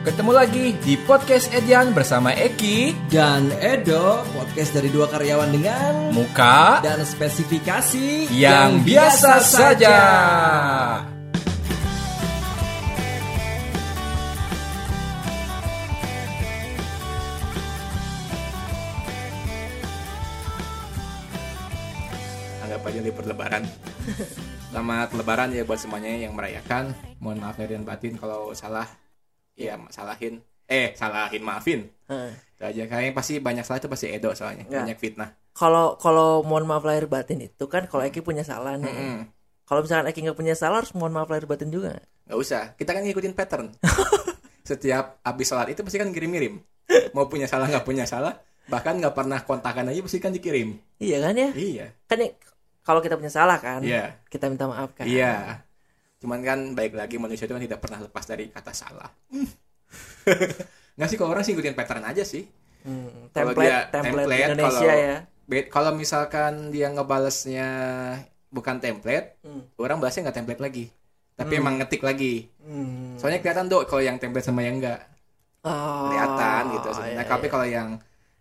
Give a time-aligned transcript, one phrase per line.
[0.00, 6.80] Ketemu lagi di podcast Edian bersama Eki, dan Edo podcast dari dua karyawan dengan Muka,
[6.80, 10.00] dan spesifikasi yang biasa saja.
[22.64, 23.68] Anggap aja libur lebaran.
[24.72, 26.96] Selamat lebaran ya buat semuanya yang merayakan.
[27.20, 28.88] Mohon maaf lahir dan batin kalau salah.
[29.60, 30.40] Ya, salahin.
[30.64, 31.80] Eh, salahin, maafin.
[32.56, 34.64] Itu aja kayaknya pasti banyak salah itu pasti Edo soalnya.
[34.70, 34.80] Ya.
[34.80, 35.36] Banyak fitnah.
[35.52, 38.88] Kalau kalau mohon maaf lahir batin itu kan kalau Eki punya salah nih.
[38.88, 39.18] Mm-mm.
[39.66, 41.92] Kalau misalkan Eki nggak punya salah harus mohon maaf lahir batin juga.
[41.94, 42.06] nggak?
[42.30, 42.62] Nggak usah.
[42.78, 43.66] Kita kan ngikutin pattern.
[44.70, 46.62] Setiap habis sholat itu pasti kan kirim-kirim.
[47.12, 48.38] Mau punya salah nggak punya salah.
[48.70, 50.78] Bahkan nggak pernah kontakan aja pasti kan dikirim.
[51.02, 51.50] Iya kan ya?
[51.50, 51.86] Iya.
[52.06, 52.30] Kan ya,
[52.86, 54.14] kalau kita punya salah kan, Iya.
[54.30, 55.10] kita minta maaf kan.
[55.10, 55.66] Iya.
[56.20, 59.08] Cuman kan baik lagi manusia itu kan tidak pernah lepas dari kata salah.
[60.94, 62.44] nggak sih kalau orang sih ngikutin pattern aja sih.
[62.80, 65.16] Hmm, Kalau template, dia template, template, Indonesia kalau- ya.
[65.66, 67.68] Kalau misalkan dia ngebalesnya
[68.48, 69.66] bukan template, Hmm.
[69.76, 70.84] orang balasnya nggak template lagi.
[71.34, 72.52] Tapi emang ngetik lagi.
[72.60, 73.16] Hmm.
[73.16, 75.00] Soalnya kelihatan tuh kalau yang template sama yang enggak.
[75.60, 77.20] Oh, kelihatan gitu sebenarnya.
[77.20, 77.28] iya.
[77.28, 77.88] Tapi kalau yang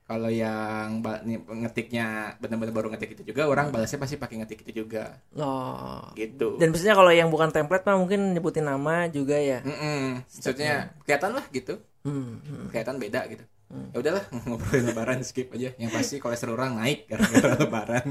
[0.10, 1.06] kalau yang
[1.46, 6.02] ngetiknya benar-benar baru ngetik itu juga, orang balasnya pasti pakai ngetik itu juga, Oh.
[6.18, 6.58] gitu.
[6.58, 9.62] Dan biasanya kalau yang bukan template mah mungkin nyebutin nama juga ya.
[9.62, 10.26] Mm-mm.
[10.26, 12.74] maksudnya kelihatan lah gitu, Hmm, hmm.
[12.74, 13.46] kelihatan beda gitu.
[13.70, 15.78] Ya udahlah ngobrolin lebaran skip aja.
[15.78, 18.08] Yang pasti kolesterol orang naik gara-gara lebaran.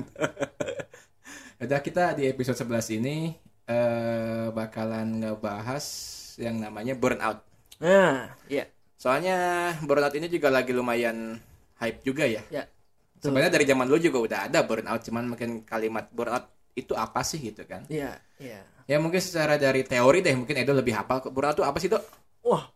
[1.66, 3.34] Udah kita di episode 11 ini
[3.66, 5.84] eh bakalan ngebahas
[6.38, 7.42] yang namanya burnout.
[7.82, 8.70] Nah, iya.
[8.94, 9.36] Soalnya
[9.82, 11.42] burnout ini juga lagi lumayan
[11.78, 12.42] hype juga ya.
[12.48, 12.64] Ya.
[13.18, 17.42] Sebenarnya dari zaman dulu juga udah ada burnout, cuman mungkin kalimat burnout itu apa sih
[17.42, 17.82] gitu kan?
[17.90, 18.62] Iya, iya.
[18.86, 21.26] Ya mungkin secara dari teori deh, mungkin Edo lebih hafal.
[21.28, 22.02] Burnout itu apa sih dok?
[22.46, 22.70] Wah,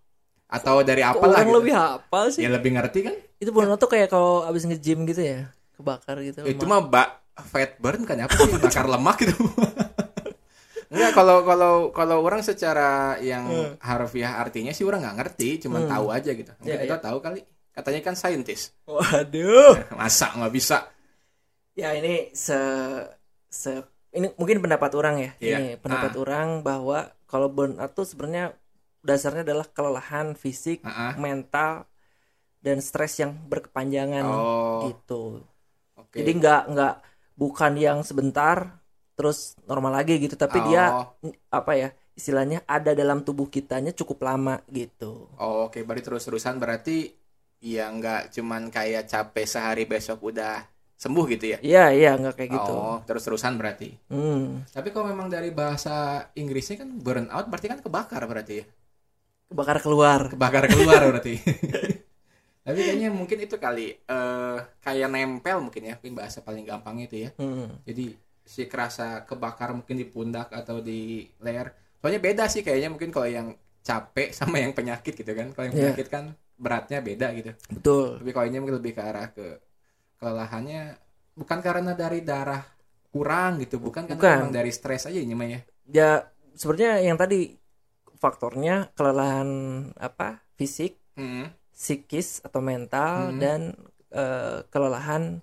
[0.51, 1.59] Atau dari apa lah orang gitu?
[1.63, 2.43] lebih hafal sih?
[2.43, 3.15] Ya lebih ngerti kan?
[3.39, 6.43] Itu burnout tuh kayak kalau abis nge-gym gitu ya, kebakar gitu.
[6.43, 6.69] Itu lemak.
[6.69, 7.09] mah bak
[7.49, 8.53] fat burn kan apa sih?
[8.67, 9.33] Bakar lemak gitu.
[10.93, 13.49] Enggak kalau kalau kalau orang secara yang
[13.81, 16.53] harfiah artinya sih orang nggak ngerti, cuman tahu aja gitu.
[16.61, 17.01] Mungkin Ya, Edo ya.
[17.01, 17.41] tahu kali.
[17.73, 18.77] Katanya kan scientist.
[18.85, 19.97] Waduh.
[19.97, 20.89] Masa nggak bisa?
[21.73, 22.57] Ya ini se
[23.49, 23.81] se
[24.13, 25.31] ini mungkin pendapat orang ya.
[25.41, 25.57] Iya.
[25.57, 26.21] Ini pendapat Ah.
[26.21, 28.53] orang bahwa kalau burnout tuh sebenarnya
[29.01, 31.13] dasarnya adalah kelelahan fisik, Ah, ah.
[31.17, 31.89] mental
[32.61, 35.41] dan stres yang berkepanjangan Oh, gitu.
[35.97, 36.13] oke.
[36.15, 36.95] Jadi nggak nggak
[37.35, 38.79] bukan yang sebentar
[39.17, 41.33] terus normal lagi gitu, tapi dia Oh.
[41.49, 45.33] apa ya istilahnya ada dalam tubuh kitanya cukup lama gitu.
[45.41, 47.09] Oh, oke, berarti terus-terusan berarti
[47.63, 50.67] ya nggak cuman kayak capek sehari besok udah
[50.99, 51.59] sembuh gitu ya?
[51.63, 52.73] Iya iya nggak kayak gitu.
[52.75, 53.91] Oh, terus-terusan berarti.
[54.11, 58.65] Hmm, Tapi kalau memang dari bahasa Inggrisnya kan burnout berarti kan kebakar berarti ya?
[59.51, 60.21] kebakar keluar.
[60.33, 61.35] Kebakar keluar berarti.
[62.67, 67.27] Tapi kayaknya mungkin itu kali eh kayak nempel mungkin ya, mungkin bahasa paling gampang itu
[67.27, 67.31] ya.
[67.39, 67.67] Hmm.
[67.83, 68.15] Jadi
[68.47, 71.75] si kerasa kebakar mungkin di pundak atau di leher.
[71.99, 73.49] Soalnya beda sih kayaknya mungkin kalau yang
[73.83, 75.51] capek sama yang penyakit gitu kan.
[75.55, 75.91] Kalau yang Iya.
[75.91, 76.25] penyakit kan
[76.63, 77.51] beratnya beda gitu.
[77.75, 78.23] Betul.
[78.23, 79.47] Tapi kalau ini mungkin lebih ke arah ke
[80.23, 80.95] kelelahannya
[81.35, 82.63] bukan karena dari darah
[83.11, 84.37] kurang gitu, bukan karena Bukan.
[84.47, 85.61] memang dari stres aja ini mah ya.
[85.91, 86.11] Ya
[86.55, 87.59] sebenarnya yang tadi
[88.17, 89.49] faktornya kelelahan
[89.99, 91.51] apa fisik, Mm-mm.
[91.75, 93.39] psikis atau mental Hmm.
[93.43, 93.61] dan
[94.13, 95.43] eh, kelelahan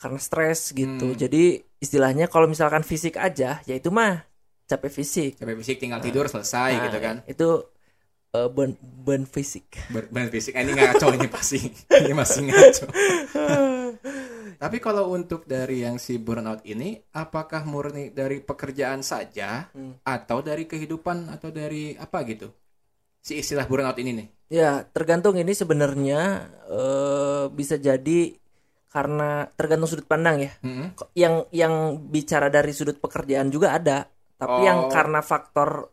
[0.00, 1.12] karena stres gitu.
[1.12, 1.18] Hmm.
[1.18, 4.24] Jadi istilahnya kalau misalkan fisik aja, ya itu mah
[4.64, 5.32] capek fisik.
[5.36, 7.16] Capek fisik tinggal tidur selesai Nah, gitu kan.
[7.28, 7.48] Itu
[8.30, 9.78] eh, burn burn fisik.
[9.90, 11.58] Benar fisik Eh, ini ngaco ini pasti.
[12.02, 12.86] ini masih ngaco.
[14.60, 19.96] Tapi kalau untuk dari yang si burnout ini, apakah murni dari pekerjaan saja Hmm.
[20.02, 22.52] atau dari kehidupan atau dari apa gitu?
[23.18, 24.28] Si istilah burnout ini nih.
[24.50, 26.20] Ya, tergantung ini sebenarnya
[26.68, 28.36] eh, bisa jadi
[28.86, 30.52] karena tergantung sudut pandang ya.
[30.92, 31.74] Ko- Yang yang
[32.06, 34.04] bicara dari sudut pekerjaan juga ada,
[34.36, 34.66] tapi Oh.
[34.66, 35.88] yang karena faktor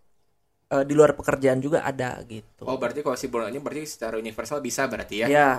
[0.74, 2.68] eh, di luar pekerjaan juga ada gitu.
[2.68, 5.28] Oh berarti kalau si burnout ini berarti secara universal bisa berarti ya?
[5.28, 5.50] Ya,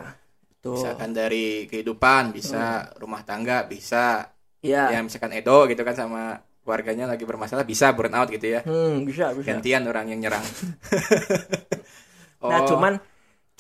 [0.51, 0.75] betul.
[0.77, 4.29] Misalkan dari kehidupan bisa, rumah tangga bisa,
[4.61, 8.61] Ya, ya misalkan Edo gitu kan sama keluarganya lagi bermasalah bisa burnout gitu ya.
[8.67, 9.49] hmm, bisa bisa.
[9.49, 10.45] Gantian orang yang nyerang.
[12.39, 12.93] Nah, Oh, cuman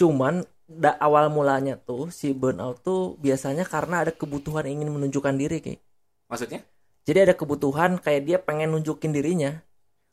[0.00, 0.34] cuman
[0.68, 5.80] da, awal mulanya tuh si burnout tuh biasanya karena ada kebutuhan ingin menunjukkan diri kayak.
[6.28, 6.60] maksudnya?
[7.08, 9.50] Jadi ada kebutuhan kayak dia pengen nunjukin dirinya.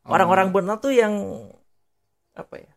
[0.06, 0.13] Oh.
[0.13, 1.13] Orang-orang burnout tuh yang
[2.31, 2.72] apa ya?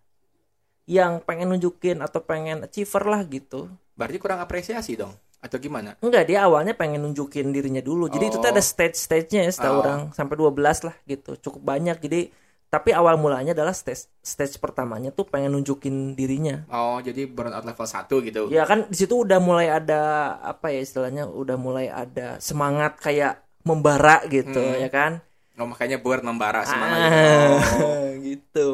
[0.89, 3.69] Yang pengen nunjukin atau pengen achiever lah gitu.
[3.93, 5.95] Berarti kurang apresiasi dong atau gimana?
[6.01, 8.09] Enggak, dia awalnya pengen nunjukin dirinya dulu.
[8.09, 8.55] Jadi itu tuh Oh.
[8.57, 9.81] ada stage-stage-nya ya setahu Oh.
[9.85, 11.37] orang sampai 12 lah gitu.
[11.37, 12.01] Cukup banyak.
[12.01, 12.21] Jadi
[12.69, 17.89] tapi awal mulanya adalah stage stage pertamanya tuh pengen nunjukin dirinya Oh, jadi burnout level
[17.89, 18.53] 1 gitu.
[18.53, 20.01] ya kan di situ udah mulai ada
[20.37, 24.85] apa ya istilahnya udah mulai ada semangat kayak membara gitu Hmm.
[24.85, 25.25] ya kan
[25.59, 27.11] Oh, makanya burn membara semangat.
[27.11, 28.69] ah, gitu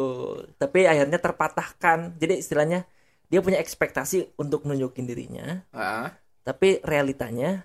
[0.61, 2.79] tapi akhirnya terpatahkan jadi istilahnya
[3.33, 5.65] dia punya ekspektasi untuk nunjukin dirinya.
[5.73, 6.13] Ah.
[6.45, 7.65] tapi realitanya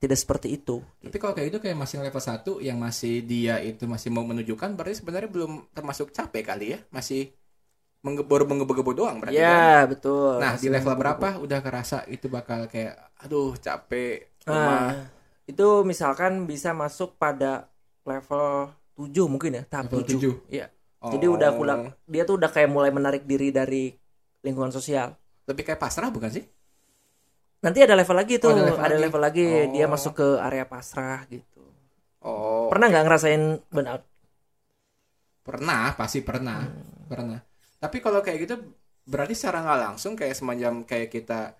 [0.00, 3.84] tidak seperti itu Tapi kalau kayak itu kayak masih level 1 yang masih dia itu
[3.84, 6.78] masih mau menunjukkan berarti sebenarnya belum termasuk capek kali ya.
[6.92, 7.20] Masih
[8.04, 9.44] menggebor menggebu-gebu doang berarti kan.
[9.44, 11.00] ya betul Nah, di Masih level menunggu.
[11.00, 14.34] berapa udah kerasa itu bakal kayak aduh capek.
[14.44, 15.08] Nah, lemah.
[15.50, 17.68] itu misalkan bisa masuk pada
[18.04, 20.10] level 7 mungkin ya, tahap Level 7.
[20.14, 20.34] tujuh.
[20.48, 20.66] Iya.
[21.00, 23.92] Oh, Jadi udah udah dia tuh udah kayak mulai menarik diri dari
[24.40, 25.16] lingkungan sosial.
[25.44, 26.44] lebih kayak pasrah bukan sih?
[27.60, 29.02] Nanti ada level lagi tuh, Oh, ada level ada lagi.
[29.02, 29.92] level lagi dia Oh.
[29.92, 31.60] masuk ke area pasrah gitu.
[32.20, 32.72] Oh.
[32.72, 34.02] Pernah nggak ngerasain burnout?
[35.44, 37.04] Pernah, pasti pernah, Hmm.
[37.04, 37.38] pernah.
[37.76, 38.56] Tapi kalau kayak gitu
[39.04, 41.52] berarti secara nggak langsung kayak semacam kayak kita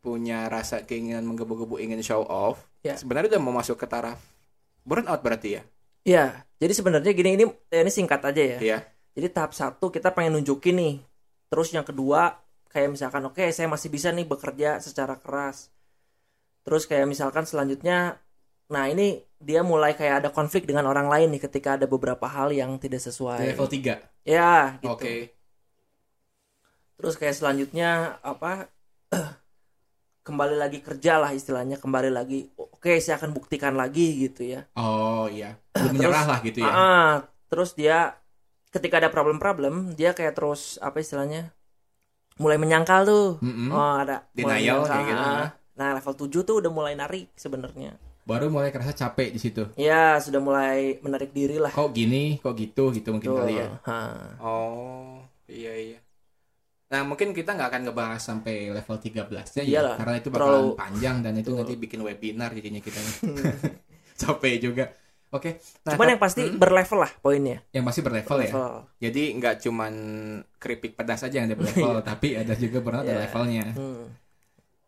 [0.00, 2.66] punya rasa keinginan menggebu-gebu ingin show off.
[2.82, 2.98] Ya.
[2.98, 4.18] Sebenarnya udah mau masuk ke taraf
[4.82, 5.62] burnout berarti ya?
[6.04, 6.44] Iya.
[6.60, 8.58] Jadi sebenarnya gini ini ini singkat aja ya.
[8.60, 8.78] Iya.
[9.16, 10.94] Jadi tahap satu kita pengen nunjukin nih.
[11.50, 12.36] Terus yang kedua
[12.70, 15.72] kayak misalkan oke saya masih bisa nih bekerja secara keras.
[16.62, 18.20] Terus kayak misalkan selanjutnya
[18.70, 22.52] nah ini dia mulai kayak ada konflik dengan orang lain nih ketika ada beberapa hal
[22.52, 23.56] yang tidak sesuai.
[23.56, 23.98] level 3.
[24.22, 24.92] Ya, gitu.
[24.94, 25.14] Oke.
[27.00, 28.68] Terus kayak selanjutnya apa
[30.30, 34.62] kembali lagi kerja lah istilahnya, kembali lagi oke saya akan buktikan lagi gitu ya.
[34.78, 35.58] Oh iya.
[35.74, 36.70] Belum menyerah lah gitu ya.
[36.70, 37.10] Ah,
[37.50, 38.14] terus dia
[38.70, 41.50] ketika ada problem-problem dia kayak terus apa istilahnya
[42.38, 43.68] mulai menyangkal tuh Mm-mm.
[43.68, 45.34] oh ada Denial kayak gitu, Ah.
[45.36, 45.46] ya.
[45.74, 49.66] nah level 7 tuh udah mulai narik sebenarnya Baru mulai kerasa capek di situ.
[49.74, 53.38] ya sudah mulai menarik diri lah Kok gini, kok gitu, gitu mungkin Tuh.
[53.42, 53.68] kali ya.
[53.82, 53.98] Ha.
[54.38, 55.18] Oh,
[55.50, 55.98] iya iya.
[56.90, 60.74] Nah, mungkin kita nggak akan ngebahas sampai level 13 ya, Iyalah, karena itu bakalan terlalu-
[60.74, 62.98] panjang dan itu nanti bikin webinar jadinya kita.
[64.20, 64.84] Capek juga.
[65.30, 65.62] Oke.
[65.86, 66.58] Nah, cuman yang pasti Hmm?
[66.58, 68.50] berlevel lah poinnya yang masih berlevel ya.
[68.50, 68.74] Level.
[68.98, 69.94] Jadi nggak cuman
[70.58, 73.18] keripik pedas aja yang ada berlevel, tapi ada juga ada Iya.
[73.22, 73.66] levelnya.
[73.70, 74.04] Hmm.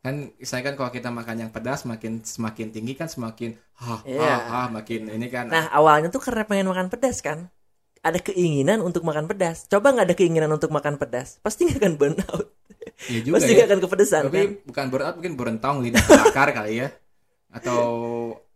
[0.03, 4.19] Kan saya kan kalau kita makan yang pedas makin semakin tinggi kan semakin ha Iya.
[4.19, 5.47] ha ha makin ini kan.
[5.47, 7.47] nah awalnya tuh karena pengen makan pedas kan
[8.03, 11.95] ada keinginan untuk makan pedas coba nggak ada keinginan untuk makan pedas pasti nggak akan
[11.97, 12.47] burnout
[13.03, 13.57] Iya juga pasti ya.
[13.57, 16.89] nggak akan kepedesan Tapi kan bukan burnout mungkin berentong lidah kebakar kali ya.
[17.49, 17.81] Atau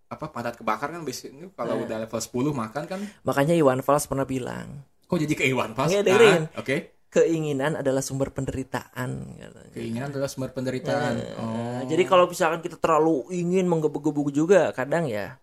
[0.06, 1.82] apa pantat kebakar kan biasanya kalau Nah.
[1.82, 5.86] udah level 10 makan kan makanya Iwan Fals pernah bilang kok jadi ke Iwan pas.
[5.86, 6.42] Nggak, dengerin.
[6.48, 6.76] Ah, Oke.
[7.08, 9.70] keinginan adalah sumber penderitaan katanya.
[9.72, 11.14] Keinginan adalah sumber penderitaan.
[11.34, 11.46] oh.
[11.48, 15.38] Nah, jadi kalau misalkan kita terlalu ingin menggebu-gebu juga kadang ya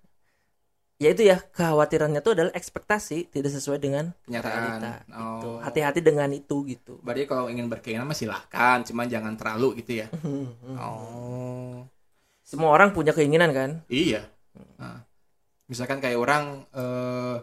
[1.03, 4.51] ya itu ya kekhawatirannya tuh adalah ekspektasi tidak sesuai dengan kenyataan.
[4.55, 5.35] realita Oh.
[5.35, 5.49] gitu.
[5.59, 10.07] hati-hati dengan itu gitu Berarti kalau ingin berkeinginan mah silahkan, cuman jangan terlalu gitu ya.
[10.73, 11.83] Oh.
[12.41, 14.27] semua orang punya keinginan kan Iya.
[14.75, 15.01] Nah,
[15.65, 17.35] misalkan kayak orang eh,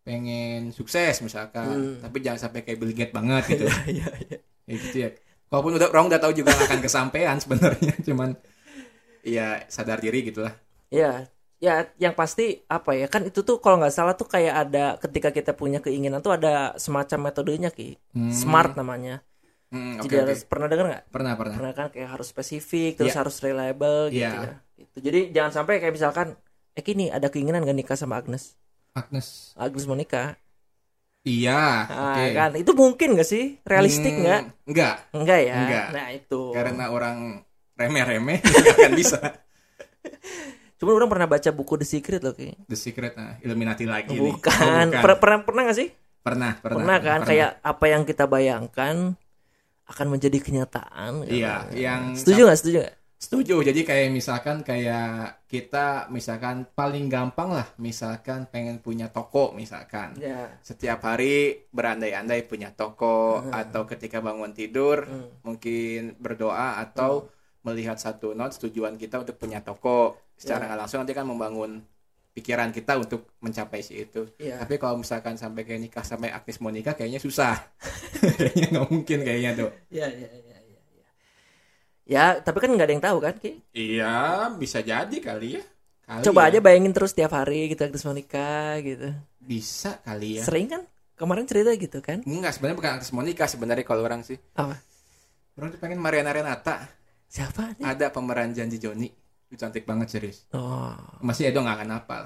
[0.00, 1.96] pengen sukses misalkan, Hmm.
[2.00, 3.64] tapi jangan sampai kayak Bill Gates banget gitu.
[3.94, 4.36] Iya, iya.
[4.64, 5.10] ya gitu ya.
[5.46, 8.34] Walaupun udah orang udah tahu juga akan kesampaian sebenarnya, cuman
[9.22, 10.52] ya sadar diri gitulah.
[10.88, 11.26] ya
[11.58, 15.30] ya yang pasti apa ya kan itu tuh kalau nggak salah tuh kayak ada ketika
[15.30, 18.30] kita punya keinginan tuh ada semacam metodenya ki Hmm.
[18.30, 19.22] smart namanya
[19.74, 20.22] Hmm, jadi oke.
[20.22, 21.54] harus pernah dengar nggak Pernah pernah.
[21.58, 23.26] Karena kan kayak harus spesifik, terus Iya.
[23.26, 24.30] harus reliable gitu Iya.
[24.38, 24.54] ya.
[24.78, 24.96] Gitu.
[25.02, 26.38] Jadi jangan sampai kayak misalkan
[26.74, 28.54] eh kini ada keinginan gak nikah sama Agnes?
[28.94, 29.50] Agnes.
[29.58, 30.38] Agnes mau nikah.
[31.24, 32.24] Iya, Nah, oke.
[32.36, 33.58] kan itu mungkin gak sih?
[33.66, 34.42] Realistik Hmm, nggak?
[34.70, 35.56] Enggak, Enggak ya.
[35.58, 35.86] Enggak.
[35.90, 36.42] Nah, itu.
[36.54, 37.16] karena orang
[37.74, 39.18] remeh-remeh nggak akan bisa.
[40.84, 42.52] Cuma orang pernah baca buku The Secret loh Ki.
[42.68, 44.20] The Secret nah, Illuminati lagi nih.
[44.20, 44.52] Bukan.
[44.52, 45.00] Oh, bukan.
[45.00, 45.88] Per- Pernah pernah gak sih?
[46.20, 46.76] Pernah, pernah.
[46.76, 49.16] Pernah, kan kayak apa yang kita bayangkan
[49.84, 51.24] akan menjadi kenyataan.
[51.24, 51.40] gitu.
[51.40, 52.58] Iya, yang Setuju gak?
[52.60, 52.94] Setuju gak?
[53.14, 53.56] Setuju.
[53.64, 60.12] Jadi kayak misalkan kayak kita misalkan paling gampang lah, misalkan pengen punya toko misalkan.
[60.20, 60.60] Ya.
[60.60, 65.40] Setiap hari berandai-andai punya toko atau ketika bangun tidur Hmm.
[65.40, 67.32] mungkin berdoa atau
[67.64, 70.20] melihat satu notes tujuan kita untuk punya toko.
[70.36, 70.66] Secara Ya.
[70.72, 71.80] nggak langsung nanti kan membangun
[72.34, 74.26] pikiran kita untuk mencapai si itu.
[74.36, 74.60] Iya.
[74.60, 77.54] Tapi kalau misalkan sampai kayak nikah sampai Agnes mau nikah kayaknya susah.
[78.38, 79.70] kayaknya nggak mungkin kayaknya tuh.
[79.88, 80.78] Iya, iya, iya, iya.
[80.82, 81.08] iya.
[82.04, 83.64] Ya, tapi kan nggak ada yang tahu kan, Ki?
[83.72, 84.14] Iya,
[84.54, 85.62] bisa jadi kali ya.
[86.04, 86.48] Kali Coba ya.
[86.52, 89.08] aja bayangin terus tiap hari gitu Agnes mau nikah gitu.
[89.40, 90.44] Bisa kali ya.
[90.44, 90.82] Sering kan?
[91.14, 92.20] Kemarin cerita gitu kan?
[92.26, 94.36] Enggak, sebenarnya bukan Agnes Monica sebenarnya kalau orang sih.
[94.52, 94.76] Apa?
[95.54, 96.82] Orang tuh pengen Mariana Renata.
[97.34, 97.82] Siapa nih?
[97.82, 99.10] Ada pemeran janji Joni.
[99.50, 100.46] Itu cantik banget serius.
[100.54, 102.22] Oh, Masih Edo nggak akan hafal.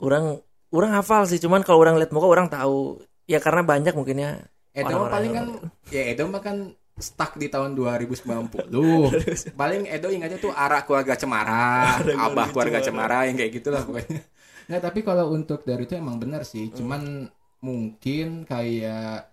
[0.00, 0.40] orang
[0.74, 2.98] orang hafal sih, cuman kalau orang lihat muka orang tahu
[3.30, 4.30] ya karena banyak mungkin ya
[4.74, 5.46] Edo paling kan
[5.86, 8.74] ya Edo mah kan stuck di tahun 2090.
[9.60, 14.18] paling Edo ingatnya tuh arah keluarga Cemara, abah keluarga Cemara yang kayak gitulah pokoknya.
[14.64, 16.72] Nah, tapi kalau untuk dari itu emang benar sih.
[16.72, 17.28] Cuman
[17.60, 19.30] mungkin kayak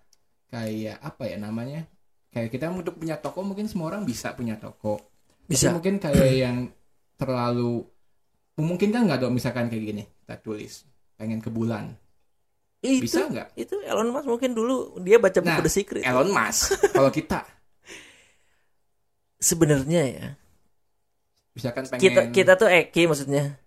[0.52, 1.88] kayak apa ya namanya?
[2.32, 4.98] Kayak kita untuk punya toko mungkin semua orang bisa punya toko.
[5.44, 5.68] bisa.
[5.68, 6.56] Tapi mungkin kayak yang
[7.20, 7.84] terlalu
[8.56, 10.88] memungkinkan nggak dong misalkan kayak gini kita tulis
[11.20, 11.92] pengen ke bulan.
[12.82, 13.54] Itu bisa nggak?
[13.54, 16.02] itu Elon Musk mungkin dulu dia baca buku Nah, The Secret.
[16.02, 17.46] Elon Musk kalau kita.
[19.52, 20.26] Sebenarnya ya
[21.52, 23.60] misalkan pengen kita kita tuh Eki maksudnya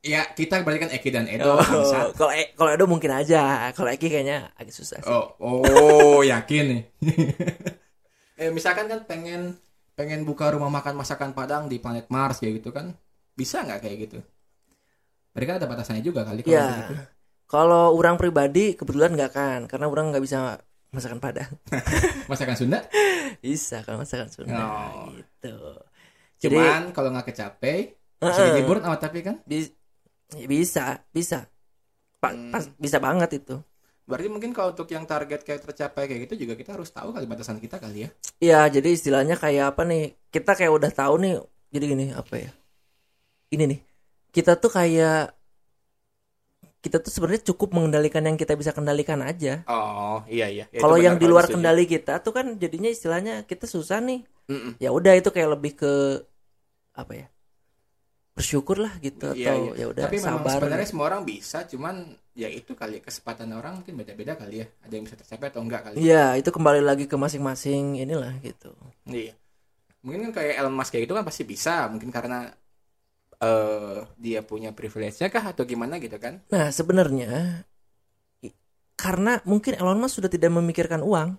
[0.00, 1.60] ya kita berarti kan Eki dan Edo Oh,
[2.12, 5.10] kalau E- kalau Edo mungkin aja kalau Eki kayaknya agak susah sih.
[5.10, 6.82] oh oh yakin nih
[8.40, 9.58] eh misalkan kan pengen
[9.92, 12.94] pengen buka rumah makan masakan Padang di planet Mars kayak gitu kan
[13.32, 14.18] bisa nggak kayak gitu
[15.32, 16.94] mereka ada batasannya juga kali kalau ya gitu.
[17.46, 21.50] kalau orang pribadi kebetulan nggak kan karena orang nggak bisa masakan Padang
[22.30, 22.78] masakan Sunda
[23.38, 25.10] bisa kalau masakan Sunda Oh.
[25.10, 25.54] gitu
[26.38, 28.46] jadi cuman kalau nggak kecapek bisa Heeh.
[28.52, 29.74] jadi burnout tapi kan bi-
[30.36, 30.84] ya bisa
[31.16, 31.48] bisa
[32.22, 32.50] Pa- Hmm.
[32.52, 33.56] pas- bisa banget itu
[34.08, 37.28] Berarti mungkin kalau untuk yang target kayak tercapai kayak gitu juga kita harus tahu kali
[37.28, 38.10] batasan kita kali ya.
[38.40, 40.02] Iya, jadi istilahnya kayak apa nih?
[40.34, 41.32] Kita kayak udah tahu nih.
[41.74, 42.50] Jadi gini, apa ya?
[43.52, 43.80] Ini nih.
[44.32, 45.32] Kita tuh kayak
[46.78, 49.66] kita tuh sebenarnya cukup mengendalikan yang kita bisa kendalikan aja.
[49.66, 50.64] Oh iya iya.
[50.80, 54.20] Kalau yang di luar kendali kita tuh kan jadinya istilahnya kita susah nih.
[54.82, 55.92] Ya udah itu kayak lebih ke
[56.94, 57.26] apa ya?
[58.38, 59.80] Bersyukur lah gitu Iya, atau iya.
[59.82, 60.52] ya udah Tapi memang sabar.
[60.54, 61.94] sebenarnya semua orang bisa, cuman
[62.38, 64.66] ya itu kali kesempatan orang mungkin beda-beda kali ya.
[64.86, 65.96] Ada yang bisa tercapai atau enggak kali.
[65.98, 68.70] Iya, itu kembali lagi ke masing-masing inilah gitu.
[69.10, 69.34] Iya.
[70.06, 72.46] Mungkin kan kayak Elon Musk kayak gitu kan pasti bisa, mungkin karena
[73.38, 76.42] eh dia punya privilege-nya kah atau gimana gitu kan?
[76.50, 77.62] Nah, sebenarnya
[78.98, 81.38] karena mungkin Elon Musk sudah tidak memikirkan uang.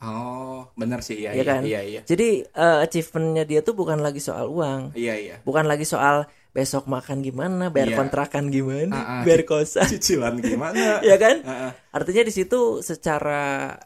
[0.00, 1.62] Oh, benar sih iya Iya iya kan?
[1.62, 2.00] iya iya.
[2.02, 5.36] Jadi eh, achievementnya dia tuh bukan lagi soal uang, Iya iya.
[5.44, 7.98] bukan lagi soal besok makan gimana, bayar Iya.
[8.00, 9.22] kontrakan gimana, Ah, ah.
[9.22, 10.98] bayar kosan, Cicilan gimana?
[11.04, 11.44] ya kan?
[11.44, 11.70] Heeh.
[11.92, 13.76] Artinya di situ secara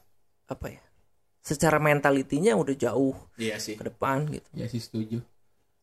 [0.47, 0.81] apa ya?
[1.45, 3.75] Secara mentalitinya udah jauh Iya sih.
[3.75, 4.49] ke depan gitu.
[4.55, 5.19] Ya sih setuju.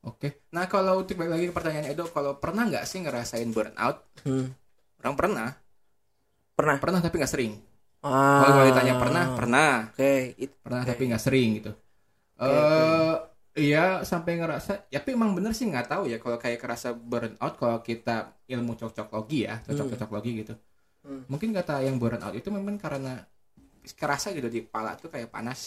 [0.02, 0.48] Oke.
[0.50, 4.02] Nah kalau untuk balik lagi ke pertanyaan Edo, kalau pernah nggak sih ngerasain burnout?
[4.26, 4.50] Hmm.
[5.04, 5.50] Orang pernah,
[6.56, 6.78] Pernah?
[6.80, 7.54] pernah tapi nggak sering.
[8.04, 10.04] Ah, Kalau ditanya pernah, pernah, Oke,
[10.44, 10.90] it- pernah Oke.
[10.90, 11.70] tapi nggak sering gitu.
[12.42, 13.22] Eh, Oke,
[13.62, 13.80] iya
[14.12, 14.72] sampai ngerasa.
[14.94, 18.12] Ya, tapi emang bener sih nggak tahu ya kalau kayak kerasa burnout kalau kita
[18.54, 20.54] ilmu cocoklogi ya, cocok-cocoklogi gitu.
[21.04, 21.22] Hmm.
[21.32, 23.10] Mungkin kata yang burnout itu memang karena
[24.00, 25.62] kerasa gitu di kepala tuh kayak panas,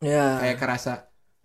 [0.00, 0.38] ya.
[0.38, 0.90] kayak kerasa.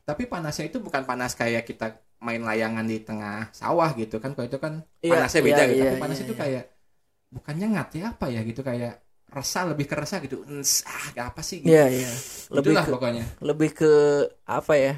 [0.08, 1.86] Tapi panasnya itu bukan panas kayak kita
[2.28, 4.30] main layangan di tengah sawah gitu kan.
[4.36, 4.74] Kalau itu kan
[5.06, 5.80] Iya, panasnya beda iya, gitu.
[5.80, 6.42] iya, Tapi panas iya, itu iya.
[6.42, 6.64] kayak
[7.36, 8.92] bukannya ngat ya apa ya gitu kayak
[9.34, 10.46] resah lebih ke resah gitu.
[10.86, 11.74] Ah apa sih gitu.
[11.74, 12.10] Iya, iya.
[12.54, 13.24] Lebih Itulah ke, pokoknya.
[13.42, 13.92] lebih ke
[14.46, 14.94] apa ya?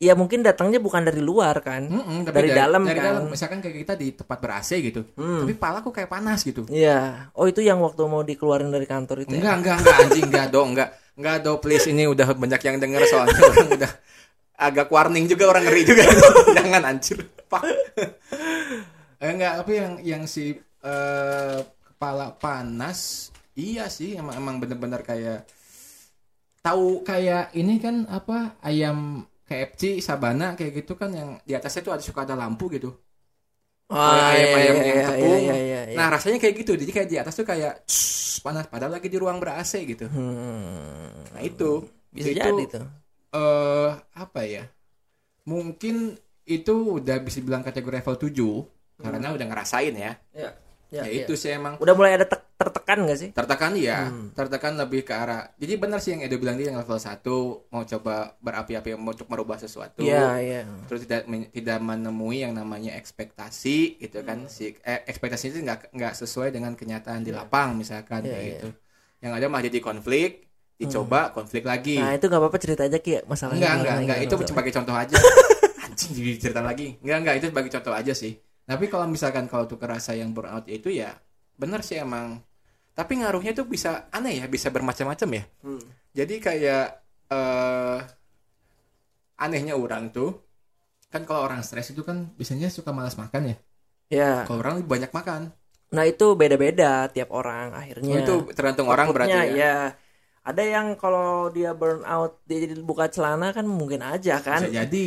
[0.00, 1.84] Ya mungkin datangnya bukan dari luar kan.
[1.84, 3.20] Mm-mm, tapi Dari dalam dari kan.
[3.20, 5.04] dalam misalkan kayak kita di tempat ber AC gitu.
[5.12, 5.44] Hmm.
[5.44, 6.64] Tapi pala kok kayak panas gitu.
[6.72, 7.28] Iya.
[7.36, 9.36] Oh, itu yang waktu mau dikeluarin dari kantor itu.
[9.36, 9.44] ya?
[9.44, 10.90] Enggak, enggak, enggak anjing, enggak dong, enggak.
[11.20, 13.92] Enggak do please ini udah banyak yang denger soalnya orang udah
[14.56, 16.04] agak warning juga orang ngeri juga.
[16.56, 17.18] Jangan anjir.
[17.44, 17.62] Pak.
[19.20, 21.58] Eh, enggak, tapi yang yang si eh,
[22.00, 23.28] kepala panas
[23.60, 25.44] iya sih emang emang bener-bener kayak
[26.64, 31.92] tahu kayak ini kan apa ayam KFC Sabana kayak gitu kan yang di atasnya tuh
[31.98, 32.94] ada suka ada lampu gitu.
[33.90, 35.40] Ah, Kayak ayam-ayam iya, yang iya, tepung.
[35.42, 35.96] iya, iya, iya.
[35.98, 39.18] Nah rasanya kayak gitu, jadi kayak di atas tuh kayak "Shh, panas, padahal lagi di
[39.18, 40.06] ruang ber AC gitu.
[40.06, 41.10] Hmm.
[41.34, 41.70] Nah itu
[42.14, 42.86] bisa itu, jadi tuh.
[43.34, 44.62] eh apa ya?
[45.48, 46.16] Mungkin
[46.46, 48.52] itu udah bisa bilang kategori level 7
[49.00, 50.12] karena udah ngerasain ya.
[50.34, 50.50] Ya,
[50.90, 53.30] Ya, ya, itu sih emang Udah mulai ada tek- tertekan gak sih?
[53.30, 54.34] tertekan ya, Hmm.
[54.34, 55.54] tertekan lebih ke arah.
[55.54, 57.34] Jadi benar sih yang Edo bilang dia yang level 1
[57.70, 60.02] mau coba berapi-api mau untuk merubah sesuatu.
[60.02, 60.60] Iya, iya.
[60.90, 64.44] Terus tidak tidak menemui yang namanya ekspektasi gitu kan.
[64.44, 64.50] Hmm.
[64.50, 68.52] Si eh, ekspektasi itu nggak nggak sesuai dengan kenyataan di lapang misalkan Iya, kayak iya.
[68.58, 68.68] gitu.
[69.22, 70.30] Yang ada malah jadi konflik,
[70.74, 72.00] dicoba konflik lagi.
[72.00, 73.60] Nah, itu gak apa-apa cerita aja Ki ya, masalahnya.
[73.60, 74.18] Enggak, enggak, enggak.
[74.24, 75.14] Itu sebagai contoh aja.
[75.84, 76.96] Anjing jadi cerita lagi.
[77.04, 77.34] Enggak, enggak.
[77.36, 78.32] Itu sebagai contoh aja sih.
[78.70, 81.10] Tapi kalau misalkan kalau tuh kerasa yang burnout itu ya
[81.58, 82.38] bener sih emang.
[82.94, 85.44] Tapi ngaruhnya tuh bisa aneh ya, bisa bermacam-macam ya.
[85.66, 85.82] Hmm.
[86.14, 86.86] Jadi kayak
[87.30, 87.98] eh
[89.42, 90.38] anehnya orang tuh
[91.10, 93.56] kan kalau orang stres itu kan biasanya suka malas makan ya.
[94.10, 94.32] Ya.
[94.46, 95.50] Kalau orang banyak makan.
[95.90, 98.14] Nah, itu beda-beda tiap orang akhirnya.
[98.14, 99.42] Oh, itu tergantung orang berarti ya.
[99.58, 99.76] ya.
[100.46, 104.62] Ada yang kalau dia burn out dia jadi buka celana kan mungkin aja kan.
[104.66, 105.06] Bisa jadi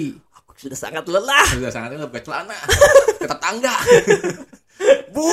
[0.57, 1.48] sudah sangat lelah.
[1.50, 2.57] sudah sangat buka celana.
[3.22, 3.75] Ke tetangga.
[5.13, 5.29] bu.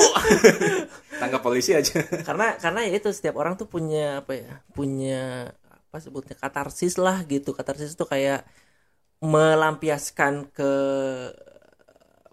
[1.17, 2.01] Tangkap polisi aja.
[2.25, 7.21] Karena karena ya itu setiap orang tuh punya apa ya punya apa sebutnya katarsis lah
[7.25, 7.53] gitu.
[7.53, 8.45] Katarsis itu kayak
[9.21, 10.71] melampiaskan ke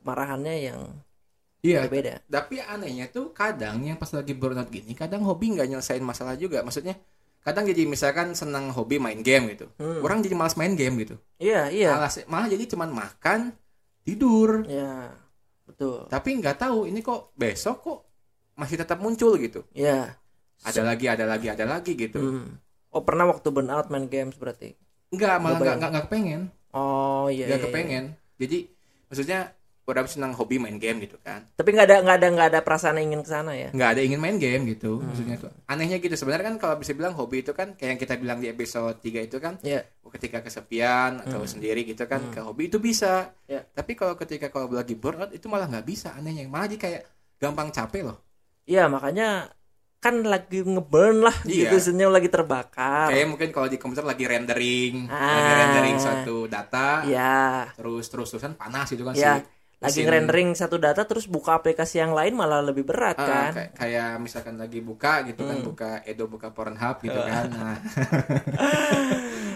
[0.00, 0.80] marahannya yang
[1.60, 2.24] iya berbeda.
[2.30, 6.64] tapi anehnya tuh kadang yang pas lagi burnout gini kadang hobi nggak nyelesain masalah juga.
[6.64, 6.96] Maksudnya
[7.48, 9.66] kadang jadi misalkan senang hobi main game gitu.
[9.80, 10.04] Hmm.
[10.04, 11.16] orang jadi malas main game gitu.
[11.40, 11.96] Iya iya.
[11.96, 13.56] Malah malah jadi cuman makan
[14.04, 14.68] tidur.
[14.68, 15.16] Ya
[15.64, 16.06] betul.
[16.12, 17.98] Tapi nggak tahu ini kok besok kok
[18.58, 19.64] masih tetap muncul gitu.
[19.72, 20.20] Ya
[20.66, 22.18] ada lagi ada lagi ada lagi gitu.
[22.18, 22.58] Hmm.
[22.88, 24.74] oh pernah waktu burnout main games berarti?
[25.14, 26.42] Nggak malah Nggak nggak kepengen.
[26.74, 27.66] Oh iya nggak iya, iya.
[27.70, 28.04] kepengen.
[28.38, 28.58] Jadi
[29.08, 29.40] maksudnya
[29.88, 32.98] orang senang hobi main game gitu kan tapi nggak ada nggak ada nggak ada perasaan
[32.98, 35.08] ingin ke sana ya nggak ada ingin main game gitu Hmm.
[35.08, 38.14] maksudnya tuh anehnya gitu sebenarnya kan kalau bisa bilang hobi itu kan kayak yang kita
[38.16, 39.82] bilang di episode 3 itu kan Iya.
[40.08, 41.50] ketika kesepian atau Hmm.
[41.50, 43.64] sendiri gitu kan ke hobi itu bisa Ya.
[43.66, 47.02] tapi kalau ketika kalau lagi burnout itu malah nggak bisa anehnya malah jadi kayak
[47.36, 48.18] gampang capek loh
[48.64, 49.52] iya makanya
[49.98, 51.68] kan lagi ngeburn lah Iya.
[51.68, 55.58] gitu senyum lagi terbakar kayak mungkin kalau di komputer lagi rendering lagi Ah.
[55.60, 60.50] rendering suatu data ya terus terus terusan panas gitu kan ya si lagi mesin- rendering
[60.52, 63.50] satu data terus buka aplikasi yang lain malah lebih berat Ah, kan?
[63.54, 65.66] kayak, kayak misalkan lagi buka gitu kan Hmm.
[65.66, 67.46] buka Edo buka Pornhub gitu kan.
[67.54, 67.78] Nah.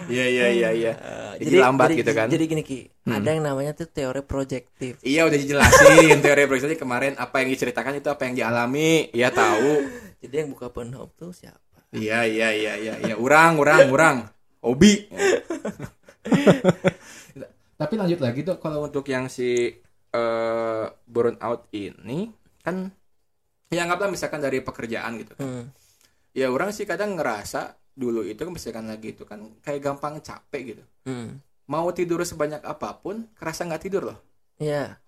[0.03, 0.91] Iya iya iya iya.
[0.99, 2.27] Eh, jadi, lambat gitu kan?
[2.27, 2.91] jadi gini ki.
[3.07, 3.19] Hmm.
[3.19, 4.99] ada yang namanya tuh teori projektif.
[4.99, 9.79] Iya udah dijelasin teori proyeksi kemarin apa yang diceritakan itu apa yang dialami iya tahu.
[10.23, 11.87] Jadi yang buka Pornhub tuh siapa?
[11.91, 13.15] Iya iya iya iya iya.
[13.15, 14.17] Urang urang urang.
[14.59, 15.07] Hobi
[17.73, 19.67] tapi lanjut lagi tuh kalau untuk yang si
[20.13, 22.29] eh burnout ini
[22.61, 22.93] kan
[23.67, 25.65] ya anggaplah misalkan dari pekerjaan gitu kan Hmm.
[26.31, 30.61] ya orang sih kadang ngerasa dulu itu kan misalkan lagi itu kan kayak gampang capek
[30.71, 31.41] gitu Hmm.
[31.65, 34.19] mau tidur sebanyak apa pun kerasa nggak tidur loh
[34.55, 35.01] Iya.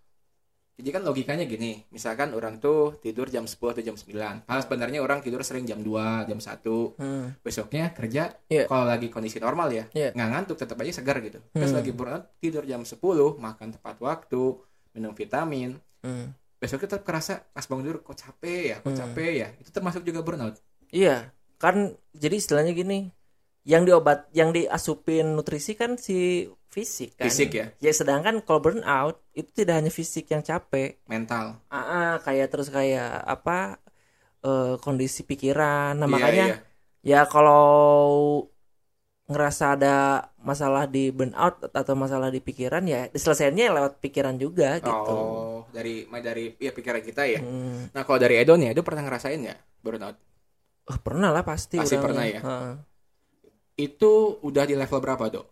[0.75, 4.99] jadi kan logikanya gini misalkan orang tuh tidur jam 10 atau jam 9 padahal sebenarnya
[4.99, 7.37] orang tidur sering jam 2 jam 1 Hmm.
[7.39, 8.65] besoknya kerja Iya.
[8.65, 10.11] kalau lagi kondisi normal ya Iya.
[10.11, 11.77] nggak ngantuk tetap aja segar gitu terus Hmm.
[11.77, 12.99] lagi burnout tidur jam 10
[13.37, 14.41] makan tepat waktu
[14.95, 16.31] minum vitamin Hmm.
[16.55, 18.99] besok tetap kerasa pas bangun tidur kok capek ya kok Hmm.
[19.01, 20.55] capek ya itu termasuk juga burnout
[20.89, 21.29] Iya,
[21.59, 21.75] kan
[22.15, 23.09] jadi istilahnya gini,
[23.67, 27.25] yang diobat, yang diasupin nutrisi kan si fisik kan.
[27.27, 32.11] fisik ya Ya sedangkan kalau burnout itu tidak hanya fisik yang capek, mental ah, ah,
[32.23, 33.81] kayak terus kayak apa
[34.45, 35.97] eh, kondisi pikiran.
[35.99, 36.57] Nah Iya, makanya iya.
[37.03, 37.65] ya kalau
[39.25, 39.95] ngerasa ada
[40.37, 44.93] masalah di burnout atau masalah di pikiran ya diselesaikannya lewat pikiran juga gitu.
[44.93, 47.89] oh dari dari ya pikiran kita ya Hmm.
[47.89, 50.17] nah kalau dari Edo nih Edo pernah ngerasain nggak burnout
[50.85, 51.81] Oh, pernah lah pasti.
[51.81, 52.05] Pasti orangnya.
[52.05, 52.39] pernah ya?
[52.45, 52.73] Heeh.
[53.75, 55.47] itu udah di level berapa dok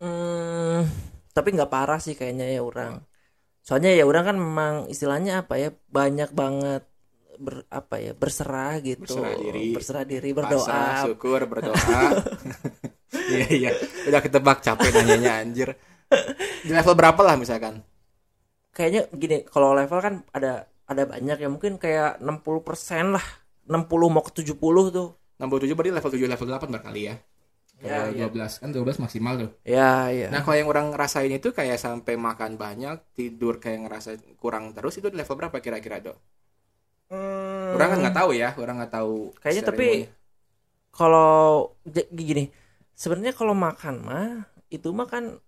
[0.00, 0.84] Hmm,
[1.32, 3.04] tapi nggak parah sih kayaknya ya orang.
[3.60, 6.82] Soalnya ya orang kan memang istilahnya apa ya banyak banget
[7.40, 9.66] ber apa ya berserah gitu, Berserah diri.
[9.72, 10.84] berserah diri, Pasrah, berdoa.
[11.08, 12.02] syukur berdoa
[13.32, 13.70] iya iya
[14.06, 15.68] udah ketebak capek nanyanya anjir
[16.60, 17.80] di level berapa lah misalkan
[18.70, 23.26] Kayaknya gini, kalau level kan ada ada banyak ya mungkin kayak 60% lah.
[23.66, 24.54] 60 mau ke 70
[24.90, 25.08] tuh.
[25.42, 27.16] 67 berarti level 7 level 8 berkali ya
[27.80, 28.28] Ya, Level ya.
[28.28, 30.28] 12 kan 12 maksimal tuh Ya, ya.
[30.28, 35.00] nah kalau yang orang ngerasain itu kayak sampai makan banyak tidur kayak ngerasa kurang terus
[35.00, 36.20] itu di level berapa kira-kira dok
[37.10, 39.88] Hmm, orang kan nggak tahu ya orang nggak tahu Kayaknya tapi
[40.90, 41.74] kalau
[42.10, 42.50] gini,
[42.98, 44.30] sebenarnya kalau makan mah
[44.70, 45.38] itu mah kan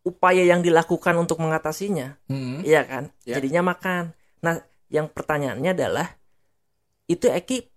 [0.00, 2.64] upaya yang dilakukan untuk mengatasinya, Hmm.
[2.64, 3.12] iya kan?
[3.28, 3.36] Ya.
[3.36, 4.16] Jadinya makan.
[4.40, 6.16] Nah, yang pertanyaannya adalah
[7.04, 7.68] itu Eki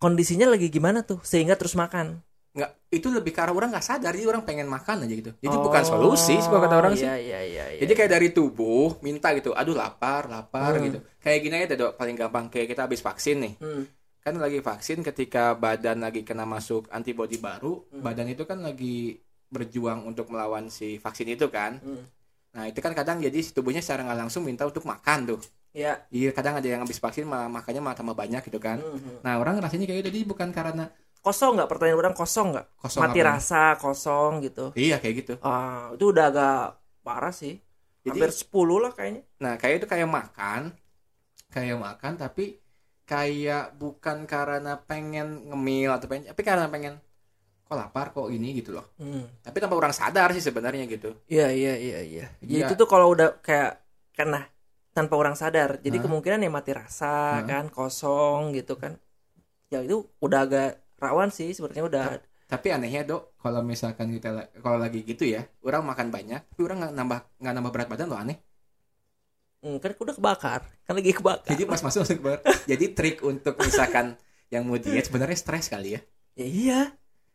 [0.00, 2.24] kondisinya lagi gimana tuh sehingga terus makan?
[2.52, 5.56] Nggak itu lebih ke arah orang nggak sadar jadi orang pengen makan aja gitu jadi
[5.56, 7.80] bukan solusi sih kata orang sih Iya, iya, iya, iya.
[7.80, 10.84] Jadi kayak dari tubuh minta gitu, aduh lapar, lapar Hmm.
[10.84, 10.98] gitu.
[11.18, 13.54] Kayak gini aja dok, paling gampang kayak kita habis vaksin nih.
[13.56, 13.84] Hmm,
[14.20, 18.04] Kan lagi vaksin ketika badan lagi kena masuk antibodi baru, Hmm.
[18.04, 19.16] badan itu kan lagi
[19.48, 21.80] berjuang untuk melawan si vaksin itu kan.
[21.80, 22.04] hmm.
[22.52, 25.40] Nah itu kan kadang jadi si tubuhnya secara nggak langsung minta untuk makan tuh.
[25.72, 26.04] Ya.
[26.06, 28.76] Jadi kadang ada yang habis vaksin malah makannya malah tambah banyak gitu kan.
[28.76, 29.16] Hmm, hmm.
[29.24, 32.66] Nah orang rasanya kayak gitu, jadi bukan karena Kosong nggak pertanyaan orang kosong nggak?
[32.82, 33.28] kosong Mati apa.
[33.38, 34.74] rasa kosong gitu.
[34.74, 35.34] Iya kayak gitu.
[35.38, 36.58] Ah, itu udah agak
[37.06, 37.62] parah sih.
[38.02, 39.22] Jadi- Hampir 10 lah kayaknya.
[39.38, 40.74] Nah, kayak itu kayak makan,
[41.54, 42.58] kayak makan tapi
[43.06, 46.98] kayak bukan karena pengen ngemil atau pengen, tapi karena pengen
[47.62, 48.90] kok lapar kok ini gitu loh.
[48.98, 49.22] Hmm.
[49.46, 51.14] Tapi tanpa orang sadar sih sebenarnya gitu.
[51.30, 52.26] Iya iya iya iya.
[52.42, 52.58] Iya.
[52.58, 53.78] Ya, itu tuh kalau udah kayak
[54.18, 54.42] karena
[54.90, 55.78] tanpa orang sadar.
[55.78, 58.98] Jadi kemungkinan ya mati rasa kan, kosong gitu kan.
[59.70, 62.04] Ya itu udah agak rawan sih sebenarnya udah.
[62.46, 66.60] Tapi anehnya dok, kalau misalkan kita la- kalau lagi gitu ya, orang makan banyak, tapi
[66.62, 68.36] orang nggak nambah nggak nambah berat badan loh aneh.
[69.62, 72.38] Hmm, kan udah kebakar kan lagi kebakar Jadi pas masuk langsung keluar.
[72.70, 74.18] Jadi trik untuk misalkan
[74.50, 76.00] yang mau diet sebenarnya stres kali ya.
[76.34, 76.80] ya iya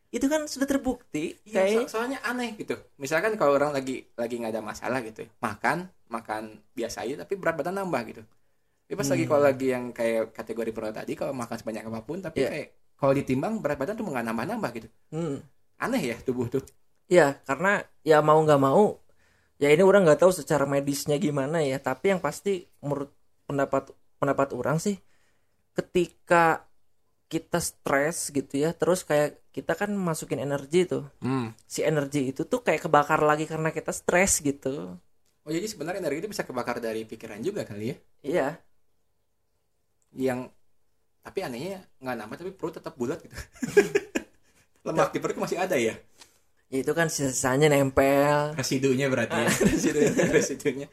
[0.08, 2.76] itu kan sudah terbukti Iya, kayak so- soalnya aneh gitu.
[3.00, 7.36] Misalkan kalau orang lagi lagi nggak ada masalah gitu, ya, makan makan biasa aja tapi
[7.40, 8.22] berat badan nambah gitu.
[8.84, 9.30] Tapi pas lagi Hmm.
[9.32, 12.48] kalau lagi yang kayak kategori pro tadi kalau makan sebanyak apa pun tapi Iya.
[12.52, 14.88] kayak kalau ditimbang berat badan tuh nggak nambah nambah gitu.
[15.14, 15.36] hmm,
[15.84, 16.62] Aneh ya tubuh tuh.
[17.08, 17.68] ya karena
[18.04, 18.84] ya mau nggak mau
[19.62, 22.50] ya ini orang nggak tahu secara medisnya gimana ya tapi yang pasti
[22.84, 23.10] menurut
[23.48, 23.82] pendapat
[24.20, 24.96] pendapat orang sih
[25.78, 26.66] ketika
[27.32, 31.52] kita stres gitu ya terus kayak kita kan masukin energi tuh Hmm.
[31.74, 34.96] si energi itu tuh kayak kebakar lagi karena kita stres gitu
[35.46, 37.96] Oh jadi sebenarnya energi itu bisa kebakar dari pikiran juga kali ya.
[38.22, 38.46] iya
[40.12, 40.40] Yang
[41.28, 43.36] tapi anehnya nggak nambah tapi perut tetap bulat gitu.
[44.88, 45.92] Lemak di perut masih ada ya.
[46.72, 50.86] ya itu kan sisanya nempel residunya berarti ya residunya residunya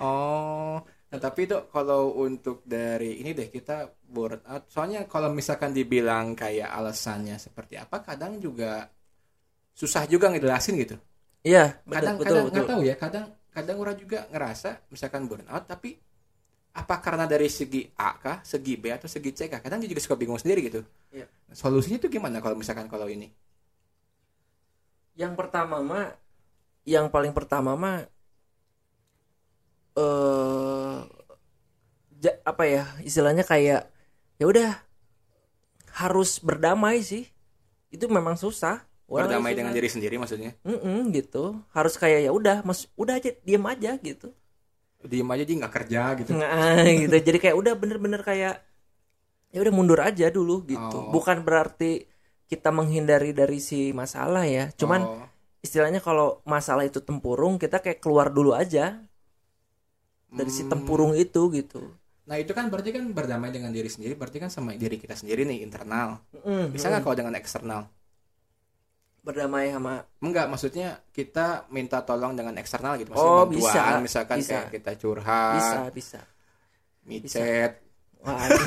[0.00, 5.72] oh nah tapi itu kalau untuk dari ini deh kita burn out soalnya kalau misalkan
[5.72, 8.88] dibilang kayak alasannya seperti apa kadang juga
[9.72, 10.96] susah juga ngejelasin gitu
[11.44, 12.72] iya kadang betul kadang betul, nggak betul.
[12.72, 15.96] tahu ya kadang kadang orang juga ngerasa misalkan burn out tapi
[16.80, 19.60] apa karena dari segi A kah segi B atau segi C kah?
[19.64, 20.80] Kadang dia juga suka bingung sendiri gitu.
[21.14, 21.26] Iya.
[21.62, 23.26] solusinya tuh gimana kalau misalkan kalau ini?
[25.18, 26.06] Yang pertama mah
[26.88, 27.96] yang paling pertama mah
[29.96, 30.98] eh
[32.22, 33.88] ja- apa ya istilahnya kayak
[34.38, 34.70] ya udah
[35.98, 37.26] harus berdamai sih.
[37.90, 38.84] Itu memang susah.
[39.08, 40.52] Orang berdamai dengan diri sendiri maksudnya?
[40.68, 41.56] Mm-mm, gitu.
[41.72, 44.28] Harus kayak ya udah mas udah aja diam aja gitu
[45.04, 48.54] diem aja dia nggak kerja gitu nah, gitu jadi kayak udah bener-bener kayak
[49.48, 51.10] ya udah mundur aja dulu gitu Oh.
[51.14, 52.04] bukan berarti
[52.48, 55.24] kita menghindari dari si masalah ya cuman Oh.
[55.62, 58.98] istilahnya kalau masalah itu tempurung kita kayak keluar dulu aja
[60.28, 60.72] dari si Hmm.
[60.76, 61.94] tempurung itu gitu
[62.28, 65.48] Nah itu kan berarti kan berdamai dengan diri sendiri, berarti kan sama diri kita sendiri
[65.48, 66.20] nih internal.
[66.44, 67.88] Mm, Bisa nggak kalau dengan eksternal?
[69.28, 73.12] Berdamai sama Enggak, maksudnya kita minta tolong dengan eksternal gitu.
[73.12, 74.50] Oh, bantuan, bisa, misalkan bisa.
[74.64, 76.20] kayak kita curhat, bisa bisa
[77.04, 77.72] micet.
[78.18, 78.58] waduh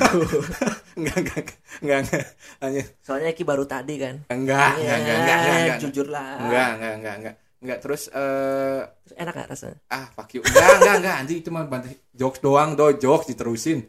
[0.98, 1.46] Enggak, enggak,
[1.84, 2.26] enggak, enggak.
[2.64, 5.80] Hanya- soalnya Ki baru tadi kan Enggak, enggak, enggak, enggak, enggak, enggak.
[5.84, 7.36] jujur lah Enggak, enggak, enggak, enggak.
[7.62, 10.42] Enggak, terus eh Terus enak gak rasanya ah fuck you.
[10.42, 11.16] Enggak, enggak, enggak.
[11.22, 13.80] Anjing itu mah bantu jokes doang, do jokes diterusin.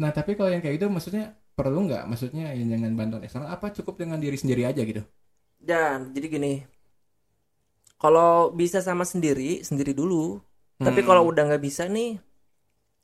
[0.00, 1.24] Nah, tapi kalau yang kayak gitu maksudnya
[1.56, 2.04] perlu nggak?
[2.04, 5.04] Maksudnya ya jangan bantuan eksternal apa cukup dengan diri sendiri aja gitu?
[5.66, 6.54] Dan jadi gini
[7.96, 10.38] kalau bisa sama sendiri sendiri dulu
[10.78, 11.08] tapi Hmm.
[11.08, 12.20] kalau udah nggak bisa nih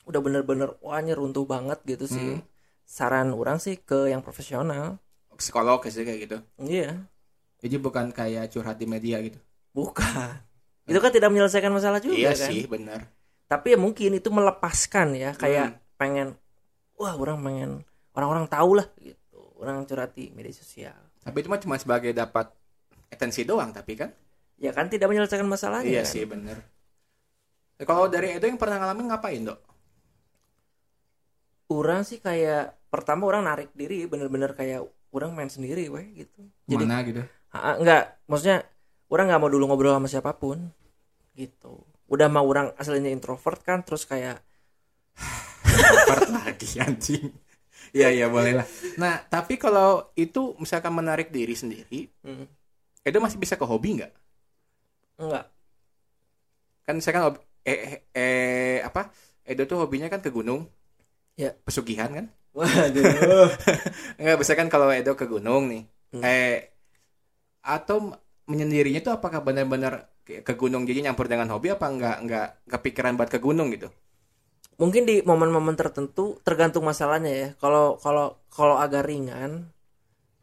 [0.05, 2.45] udah bener-bener wah ini runtuh banget gitu sih Hmm.
[2.85, 5.01] saran orang sih ke yang profesional
[5.33, 6.39] psikolog sih kayak gitu.
[6.63, 7.03] iya
[7.59, 9.39] Jadi bukan kayak curhat di media gitu.
[9.73, 10.39] bukan
[10.85, 13.07] itu kan tidak menyelesaikan masalah juga iya kan sih, benar.
[13.47, 15.81] tapi ya mungkin itu melepaskan ya kayak Hmm.
[15.97, 16.29] pengen
[16.95, 17.71] wah orang pengen
[18.13, 22.51] orang-orang tahu lah gitu orang curhat di media sosial Tapi itu mah cuma sebagai dapat
[23.09, 24.11] atensi doang, tapi kan?
[24.63, 26.13] ya kan tidak menyelesaikan masalahnya iya kan?
[26.13, 26.63] sih, benar.
[27.79, 29.73] Nah, kalau dari Edo yang pernah ngalamin ngapain, Dok?
[31.73, 36.85] orang sih kayak pertama orang narik diri bener-bener kayak orang main sendiri weh gitu jadi
[36.85, 37.23] Mana gitu?
[37.53, 38.65] Enggak maksudnya
[39.09, 40.69] orang nggak mau dulu ngobrol sama siapa pun
[41.33, 41.81] gitu
[42.13, 44.45] udah mau orang aslinya introvert kan terus kayak
[46.09, 47.33] Part lagi anjing.
[47.91, 48.67] Iya, iya, boleh lah.
[49.03, 52.47] Nah, tapi kalau itu misalkan menarik diri sendiri, hmm,
[53.03, 54.13] Edo masih bisa ke hobi nggak?
[55.19, 55.47] enggak
[56.87, 59.11] Kan misalkan hobi- eh, eh, eh, apa?
[59.47, 60.67] Edo tuh hobinya kan ke gunung.
[61.39, 61.55] Ya.
[61.67, 62.27] Pesugihan kan?
[62.53, 63.01] waduh
[64.21, 65.83] Enggak, bisa kan kalau Edo ke gunung nih.
[66.13, 66.21] Hmm.
[66.21, 66.69] Eh
[67.63, 67.97] atau
[68.51, 73.15] menyendirinya tuh apakah benar-benar ke ke gunung jadi nyampur dengan hobi apa enggak enggak kepikiran
[73.19, 73.89] buat ke gunung gitu?
[74.81, 79.71] Mungkin di momen-momen tertentu tergantung masalahnya ya kalau kalau kalau agak ringan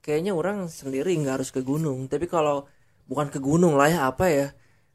[0.06, 2.66] kayaknya orang sendiri nggak harus ke gunung tapi kalau
[3.10, 4.48] bukan ke gunung lah ya apa ya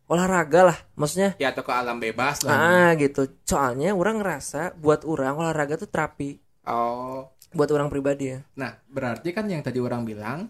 [0.09, 2.57] olahraga lah maksudnya Ya atau ke alam bebas lah.
[2.57, 7.29] ah gitu soalnya orang ngerasa buat orang olahraga tuh terapi Oh.
[7.53, 10.49] buat orang pribadi ya Nah, berarti kan yang tadi orang bilang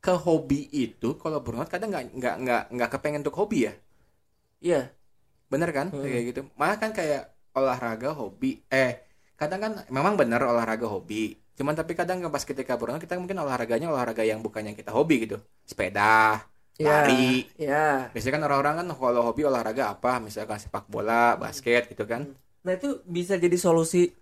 [0.00, 3.72] ke hobi itu kalau burnout kadang nggak nggak nggak nggak kepengen untuk hobi ya.
[4.64, 4.80] iya
[5.52, 5.88] Bener kan?
[5.94, 6.02] Hmm.
[6.04, 6.40] Kayak gitu.
[6.58, 8.62] Malah kan kayak olahraga hobi.
[8.70, 8.90] Eh,
[9.40, 11.36] kadang kan memang bener olahraga hobi.
[11.58, 15.14] Cuman tapi kadang pas ketika burnout kita mungkin olahraganya olahraga yang bukan yang kita hobi
[15.28, 15.36] gitu.
[15.70, 16.40] Sepeda,
[16.80, 17.44] Iya, Lari.
[17.60, 17.76] iya
[18.12, 20.10] Biasanya kan orang-orang kan kalau hobi olahraga apa?
[20.26, 22.22] Misalkan sepak bola, basket gitu kan.
[22.64, 24.12] Nah itu bisa jadi solusi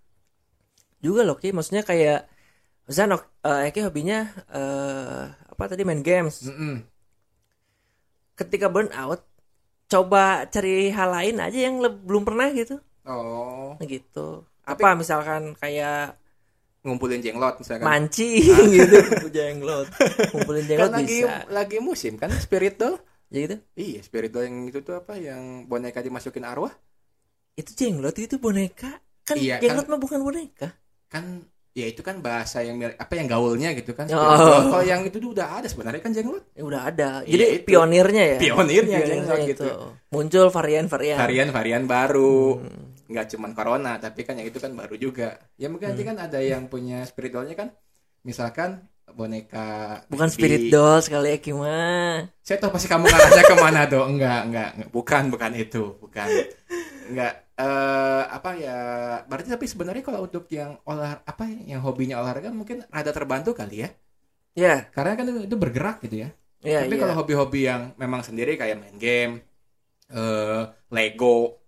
[1.04, 1.48] juga loh Ki.
[1.54, 2.26] Maksudnya kayak
[2.88, 4.18] misalnya eh, Eki hobinya
[4.54, 6.36] eh, apa tadi main games.
[6.44, 6.88] Mm-mm.
[8.38, 9.20] Ketika burn out,
[9.92, 11.76] coba cari hal lain aja yang
[12.08, 12.76] belum pernah gitu.
[13.08, 16.14] Oh, gitu Tapi- apa misalkan kayak
[16.80, 17.82] ngumpulin jenglot misalkan.
[17.82, 18.44] mancing
[18.76, 18.96] gitu
[19.28, 19.88] jenglot
[20.32, 22.96] ngumpulin jenglot kan lagi bisa lagi musim kan spirit doll.
[23.26, 26.72] ya gitu Iya, spirit doll yang itu tuh apa yang boneka dimasukin arwah?
[27.54, 30.72] itu jenglot itu boneka kan Iya, jenglot mah bukan boneka
[31.06, 34.08] Kan ya itu kan bahasa yang apa yang gaulnya gitu kan.
[34.08, 34.66] Oh.
[34.68, 36.42] Kalau yang itu tuh udah ada sebenarnya kan jenglot.
[36.52, 37.64] ya udah ada Iya, jadi itu.
[37.64, 39.48] pionirnya ya Pionirnya Pionirnya jenglot itu.
[39.48, 39.68] gitu.
[40.08, 42.58] muncul varian-varian Varian-varian baru.
[42.58, 42.86] Hmm.
[43.10, 45.24] Nggak cuman corona tapi kan yang itu kan baru juga
[45.60, 46.10] ya mungkin nanti Hmm.
[46.10, 47.68] kan ada yang punya spirit dollnya kan
[48.28, 48.70] misalkan
[49.18, 49.58] boneka
[50.12, 50.36] bukan baby.
[50.36, 54.68] spirit doll sekali ya mah saya tahu pasti kamu ngarahnya ke mana dong enggak enggak
[54.76, 54.88] enggak.
[54.96, 56.28] bukan bukan itu bukan
[57.10, 58.72] enggak eh apa ya
[59.28, 63.50] berarti tapi sebenarnya kalau untuk yang olah apa ya, yang hobinya olahraga mungkin rada terbantu
[63.60, 63.88] kali ya
[64.56, 66.28] ya karena kan itu, itu bergerak gitu ya
[66.62, 67.00] ya tapi ya.
[67.02, 69.32] kalau hobi-hobi yang memang sendiri kayak main game
[70.10, 70.62] eh
[70.94, 71.60] Lego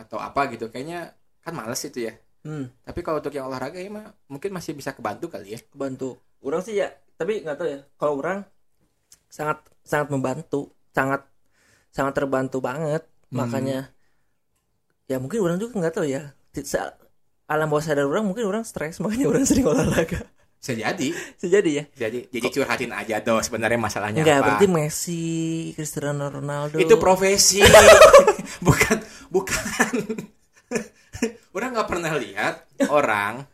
[0.00, 1.12] atau apa gitu kayaknya
[1.44, 4.96] kan males itu ya hmm, Tapi kalau untuk yang olahraga ya mah mungkin masih bisa
[4.96, 5.60] kebantu kali ya.
[5.76, 6.88] bantu orang sih ya
[7.20, 8.44] tapi nggak tahu ya kalau orang
[9.28, 11.22] sangat sangat membantu sangat
[11.92, 13.46] sangat terbantu banget Hmm.
[13.46, 13.94] makanya
[15.06, 16.34] ya mungkin orang juga nggak tahu ya
[17.46, 20.26] alam bawah sadar orang mungkin orang stres makanya orang sering olahraga
[20.60, 21.08] Bisa jadi.
[21.40, 24.44] sejadi ya Jadi jadi curhatin aja dong sebenarnya masalahnya Enggak, apa.
[24.44, 25.24] berarti Messi,
[25.72, 26.76] Cristiano Ronaldo.
[26.76, 27.64] Itu profesi.
[28.68, 29.00] bukan
[29.32, 29.92] bukan.
[31.56, 33.44] Orang nggak pernah lihat orang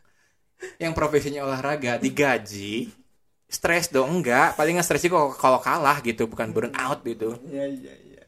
[0.83, 2.90] yang profesinya olahraga digaji
[3.47, 7.64] stres dong enggak paling stres sih kalau kalau kalah gitu bukan burn out gitu Iya,
[7.71, 8.23] iya, iya.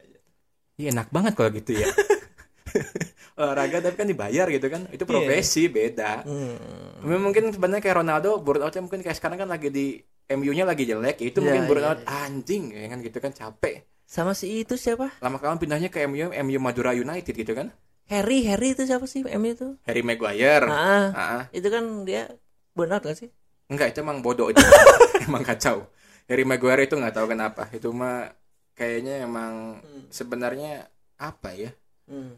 [0.79, 1.87] Iya enak banget kalau gitu ya
[3.39, 4.85] olahraga tapi kan dibayar gitu kan.
[4.91, 6.27] Itu profesi beda.
[6.27, 6.59] Hmm.
[6.99, 11.27] mungkin sebenarnya kayak Ronaldo burnoutnya mungkin kayak sekarang kan lagi di MU-nya lagi jelek ya
[11.31, 13.87] itu Iya, mungkin iya, burnout anjing ya kan gitu kan capek.
[14.03, 15.15] Sama si itu siapa?
[15.23, 17.71] lama kelamaan pindahnya ke MU MU Madura United gitu kan.
[18.09, 19.67] Harry, Harry itu siapa sih MU itu?
[19.85, 20.65] Harry Maguire.
[20.67, 22.25] Ah, Ah, itu kan dia
[22.73, 23.29] burnout gak sih?
[23.69, 24.57] enggak itu emang bodoh itu.
[25.29, 25.85] Emang kacau.
[26.25, 27.69] Harry Maguire itu nggak tahu kenapa.
[27.69, 28.33] Itu mah
[28.73, 29.77] kayaknya emang
[30.09, 30.89] sebenarnya
[31.21, 31.69] apa ya?
[32.09, 32.33] Hmm.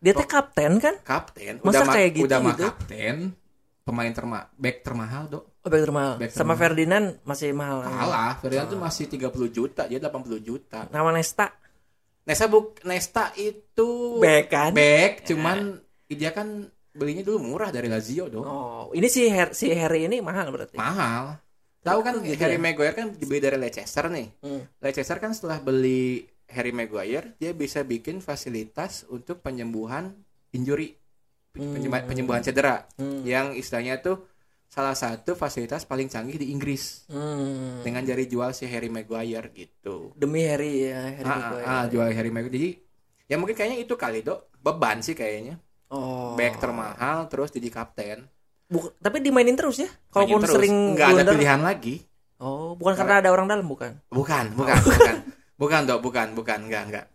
[0.00, 0.94] Dia teh kapten kan?
[1.00, 2.64] kapten Masa udah kayak gitu, udah mah gitu?
[2.66, 3.16] kapten
[3.80, 6.12] pemain terma back termahal dok Oh, back termahal.
[6.16, 6.60] Back Sama termahal.
[6.62, 7.78] Ferdinand masih mahal.
[7.82, 11.52] kalah Ferdinand tuh masih 30 juta dia 80 juta Nama Nesta
[12.22, 14.70] Nesta buk Nesta itu back kan?
[14.72, 15.58] back cuman
[16.06, 16.48] dia kan
[16.90, 20.74] belinya dulu murah dari Lazio dong Oh, ini si Her si Harry ini mahal berarti.
[20.74, 21.36] mahal
[21.80, 22.62] tahu kan Gitu Harry ya?
[22.62, 24.64] Maguire kan dibeli dari Leicester nih Hmm.
[24.78, 30.12] Leicester kan setelah beli Harry Maguire dia bisa bikin fasilitas untuk penyembuhan
[30.50, 30.94] injury
[31.50, 32.08] penyembuhan, Hmm.
[32.08, 33.22] penyembuhan cedera Hmm.
[33.22, 34.26] yang istilahnya tuh
[34.66, 37.82] salah satu fasilitas paling canggih di Inggris Hmm.
[37.82, 41.64] dengan jari jual si Harry Maguire gitu Demi Harry ya, Harry ah, Maguire.
[41.64, 42.70] ah, ah, jual Harry Maguire jadi
[43.26, 45.58] ya mungkin kayaknya itu kali dok beban sih kayaknya
[45.88, 46.34] Oh.
[46.34, 48.30] back termahal terus jadi kapten
[48.64, 49.90] Buk- tapi dimainin terus ya?
[50.08, 52.06] Kalaupun sering nggak ada pilihan lagi
[52.38, 53.98] Oh, bukan karena ada orang dalam bukan?
[54.06, 55.14] bukan bukan bukan
[55.60, 57.06] bukan dok bukan bukan enggak enggak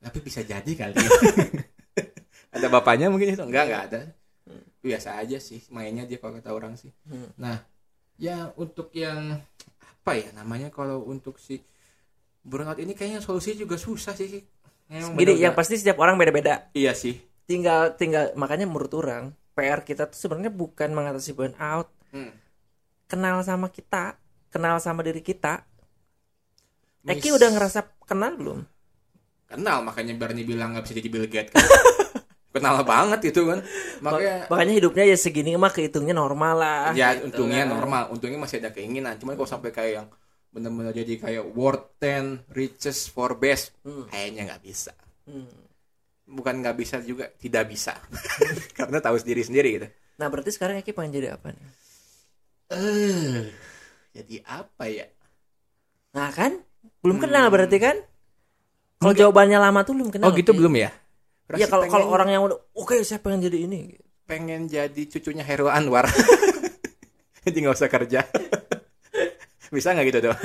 [0.00, 0.96] tapi bisa jadi kali
[2.56, 4.00] ada bapaknya mungkin itu enggak enggak ada
[4.80, 7.28] biasa aja sih mainnya dia kalau kata orang sih Hmm.
[7.36, 7.60] nah
[8.16, 9.36] ya untuk yang
[9.78, 11.60] apa ya namanya kalau untuk si
[12.40, 14.40] burnout ini kayaknya solusi juga susah sih
[14.90, 16.66] Gini, bener-bener- yang pasti setiap orang beda-beda.
[16.72, 22.30] iya sih Tinggal tinggal makanya menurut orang PR kita tuh sebenarnya bukan mengatasi burnout, Hmm.
[23.04, 24.14] kenal sama kita,
[24.48, 25.62] kenal sama diri kita.
[27.02, 28.60] Eki udah ngerasa kenal belum?
[29.46, 31.58] kenal makanya Barney bilang nggak bisa jadi Bill Gates kan
[32.54, 33.58] kenal banget itu kan
[33.98, 36.94] makanya Makanya hidupnya ya segini mah kehitungnya normal lah.
[36.94, 37.74] ya gitu untungnya kan.
[37.74, 40.06] normal untungnya masih ada keinginan cuman kalau sampai kayak yang
[40.50, 44.06] benar-benar jadi kayak world 10 richest for best Hmm.
[44.06, 44.94] kayaknya nggak bisa
[45.26, 45.50] Hmm.
[46.30, 47.98] bukan nggak bisa juga tidak bisa
[48.78, 51.66] karena tahu sendiri sendiri gitu Nah, berarti sekarang Eki pengen jadi apa nih?
[52.70, 53.50] eh
[54.14, 55.06] jadi apa ya
[56.10, 56.62] Nah, kan?
[56.98, 57.24] Belum Hmm.
[57.24, 57.96] kenal berarti kan?
[58.96, 60.26] Kalau jawabannya lama tuh belum kenal.
[60.26, 60.58] oh gitu Ki.
[60.58, 60.90] belum ya
[61.50, 63.98] Iya, kalau kalau Pengen- orang yang udah oke, saya pengen jadi ini.
[64.22, 66.06] pengen jadi cucunya Heru Anwar
[67.42, 68.22] jadi nggak usah kerja
[69.74, 70.38] bisa nggak gitu dong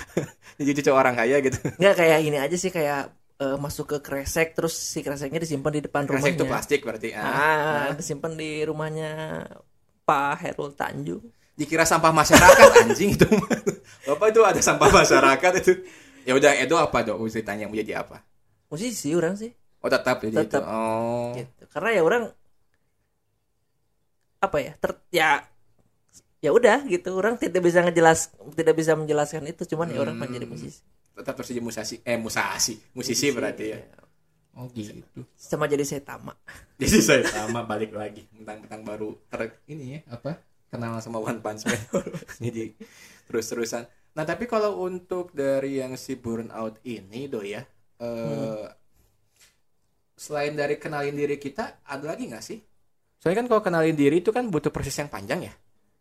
[0.56, 4.52] jadi cucu orang kaya gitu Nggak kayak ini aja sih kayak eh, masuk ke kresek
[4.52, 6.36] terus si kreseknya disimpan di depan Kresek rumahnya.
[6.36, 7.20] itu plastik berarti ah.
[7.20, 9.10] Ah, disimpan di rumahnya
[10.02, 11.20] Pak Herul Tanjung.
[11.56, 13.26] Dikira sampah masyarakat anjing itu
[14.04, 15.72] bapak itu ada sampah masyarakat itu
[16.22, 18.20] ya udah Edo apa dong ceritanya mau jadi apa
[18.66, 19.50] Musisi orang sih.
[19.78, 20.62] oh tetap jadi itu Tetap.
[20.64, 21.62] oh Gitu.
[21.70, 22.22] Karena ya orang
[24.36, 24.72] apa ya?
[24.76, 25.28] Ter, ya
[26.38, 27.14] ya udah gitu.
[27.14, 30.54] Orang tidak bisa ngejelas tidak bisa menjelaskan itu cuman ya orang pengen jadi Hmm.
[30.54, 30.80] musisi.
[31.16, 33.80] tetap terus jadi musasi eh musasi musisi berarti ya
[34.52, 35.24] Oh gitu.
[35.32, 36.32] sama jadi Saitama
[36.76, 40.36] Jadi saya sama balik lagi tentang-tentang baru ter ini ya apa
[40.68, 41.80] kenal sama One Punch Man.
[42.44, 42.74] Jadi
[43.26, 43.86] terus-terusan.
[44.16, 47.60] Nah tapi kalau untuk dari yang si burnout ini do ya,
[48.00, 48.66] eh,
[50.16, 52.58] selain dari kenalin diri kita, ada lagi nggak sih?
[53.20, 55.54] Soalnya kan kalau kenalin diri itu kan butuh proses yang panjang ya.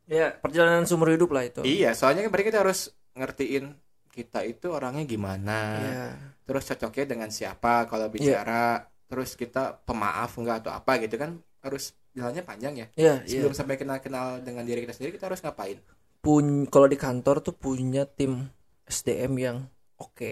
[0.05, 3.73] ya perjalanan sumber hidup lah itu Iya, soalnya kan berarti kita harus ngertiin
[4.13, 6.05] kita itu orangnya gimana, Iya.
[6.45, 11.97] terus cocoknya dengan siapa kalau bicara, terus kita pemaaf enggak atau apa gitu kan harus
[12.15, 12.87] jalannya panjang ya.
[12.95, 13.43] Iya, iya.
[13.43, 15.77] Sebelum sampai kenal-kenal dengan diri kita sendiri kita harus ngapain?
[16.23, 18.47] Pun kalau di kantor tuh punya tim
[18.87, 19.57] SDM yang
[19.99, 20.31] oke.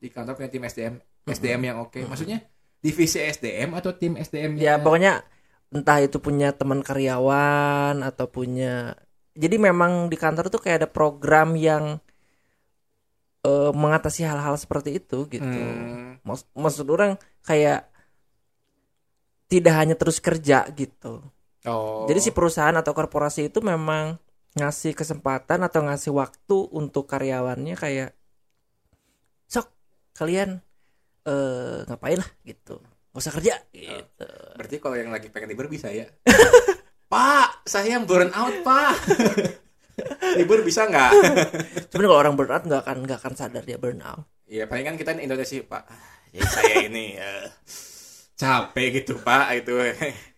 [0.00, 0.94] Di kantor punya tim SDM,
[1.28, 2.00] SDM yang oke.
[2.08, 2.40] Maksudnya
[2.80, 5.20] divisi SDM atau tim SDM Ya pokoknya
[5.70, 8.96] entah itu punya teman karyawan atau punya
[9.38, 12.02] jadi memang di kantor tuh kayak ada program yang
[13.46, 15.44] eh, mengatasi hal-hal seperti itu gitu.
[15.44, 17.88] Hmm, Maksud, maksud orang kayak
[19.50, 21.26] tidak hanya terus kerja gitu.
[21.66, 22.06] oh.
[22.06, 24.14] Jadi si perusahaan atau korporasi itu memang
[24.54, 28.14] ngasih kesempatan atau ngasih waktu untuk karyawannya kayak
[29.50, 29.70] sok
[30.14, 30.62] kalian
[31.26, 32.78] eh ngapain lah gitu.
[33.10, 34.30] Gak usah kerja gitu.
[34.54, 36.06] berarti kalau yang lagi pengen libur bisa ya.
[37.10, 38.94] Pak, saya burn out, Pak.
[40.38, 41.10] libur bisa nggak?
[41.90, 44.30] Cuman kalau orang burnout nggak akan nggak akan sadar dia burnout.
[44.46, 45.84] Iya, paling kan kita Indonesia, Pak.
[46.30, 47.50] Jadi saya ini eh,
[48.40, 49.72] capek gitu, Pak, itu.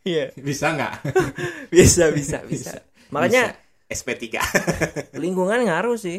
[0.02, 0.24] Iya.
[0.48, 0.94] bisa nggak?
[1.74, 2.72] Bisa bisa bisa.
[3.14, 3.42] Makanya
[3.88, 4.24] SP3.
[5.14, 6.18] lingkungan ngaruh sih.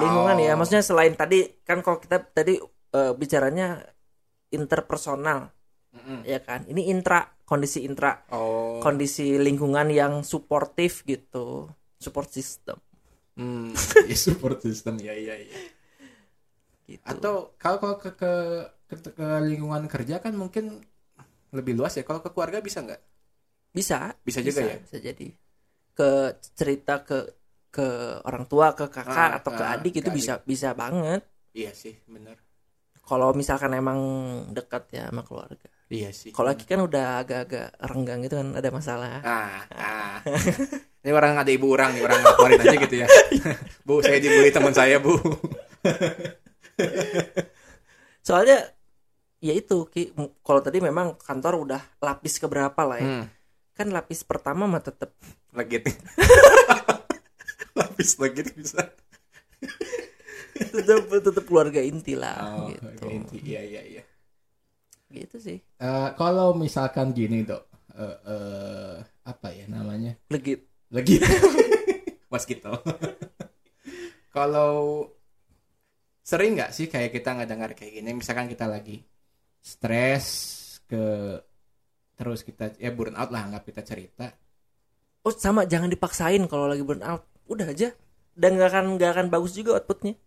[0.00, 0.56] Lingkungan ya, Oh.
[0.56, 2.54] maksudnya selain tadi kan kalau kita tadi
[2.92, 3.66] eh, bicaranya
[4.52, 5.40] interpersonal
[5.92, 6.18] Mm-mm.
[6.24, 6.64] ya kan.
[6.68, 8.80] Ini intra kondisi intra Oh.
[8.80, 11.68] kondisi lingkungan yang suportif gitu
[12.00, 12.76] support system
[13.32, 13.72] Hmm,
[14.04, 15.60] ya support system ya iya iya.
[16.88, 18.32] gitu Atau kalau kalau ke, ke
[18.90, 20.84] ke ke lingkungan kerja kan mungkin
[21.52, 22.02] lebih luas ya.
[22.08, 23.00] Kalau ke keluarga bisa nggak?
[23.72, 24.76] bisa Bisa juga ya?
[24.84, 25.26] bisa jadi
[25.96, 26.10] ke
[26.56, 27.18] cerita ke
[27.72, 27.86] ke
[28.28, 31.72] orang tua ke kakak Ah, atau ke ah, adik ke itu bisa bisa banget Iya
[31.76, 32.36] sih, bener.
[33.04, 33.98] kalau misalkan emang
[34.56, 36.32] dekat ya sama keluarga Iya sih.
[36.32, 40.16] kalau lagi kan udah agak-agak renggang gitu kan ada masalah Ah, ah.
[41.02, 43.06] Ini orang ada ibu orang nih, orang laporin aja gitu ya.
[43.82, 45.18] bu, saya dibully teman saya, Bu.
[48.22, 48.56] soalnya
[49.42, 53.26] ya itu Ki, kalau tadi memang kantor udah lapis keberapa lah ya Hmm,
[53.74, 55.10] kan lapis pertama mah tetap
[55.50, 55.82] legit.
[57.72, 58.84] Lapis legit bisa.
[60.52, 63.36] tetap tetap keluarga inti lah Oh, gitu inti.
[63.42, 64.02] Iya, iya, iya.
[65.10, 67.62] gitu sih Eh, kalau misalkan gini, Dok.
[67.92, 70.16] Eh, eh, apa ya namanya?
[70.28, 71.16] legit Lagi.
[72.32, 72.68] Mas gitu.
[74.30, 75.08] kalau
[76.22, 79.00] sering nggak sih kayak kita nggak dengar kayak gini, misalkan kita lagi
[79.62, 80.26] stres
[80.84, 81.38] ke
[82.18, 84.26] terus kita ya burn out lah anggap kita cerita
[85.22, 87.22] Oh sama jangan dipaksain kalau lagi burn out.
[87.46, 87.94] Udah aja.
[88.34, 90.18] Dan nggak akan nggak akan bagus juga outputnya.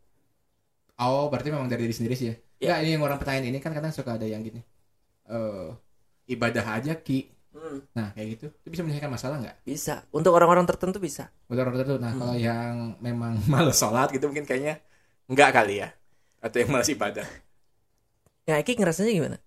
[0.95, 2.35] Oh, berarti memang dari diri sendiri sih ya?
[2.63, 2.79] Ya.
[2.79, 4.63] Ya, ini yang orang pertanyaan ini kan kadang suka ada yang gini.
[5.27, 5.67] Eh,
[6.31, 7.27] ibadah aja ki.
[7.91, 8.47] Nah, kayak gitu.
[8.63, 9.55] Itu bisa menyelesaikan masalah nggak?
[9.67, 10.07] Bisa.
[10.15, 11.27] Untuk orang-orang tertentu bisa.
[11.51, 11.99] Betul tertentu.
[11.99, 12.19] Nah, Hmm.
[12.23, 14.79] kalau yang memang males sholat gitu mungkin kayaknya
[15.27, 15.91] nggak kali ya.
[16.39, 17.27] Atau yang males ibadah.
[18.45, 19.37] Ya Eki ngerasanya gimana?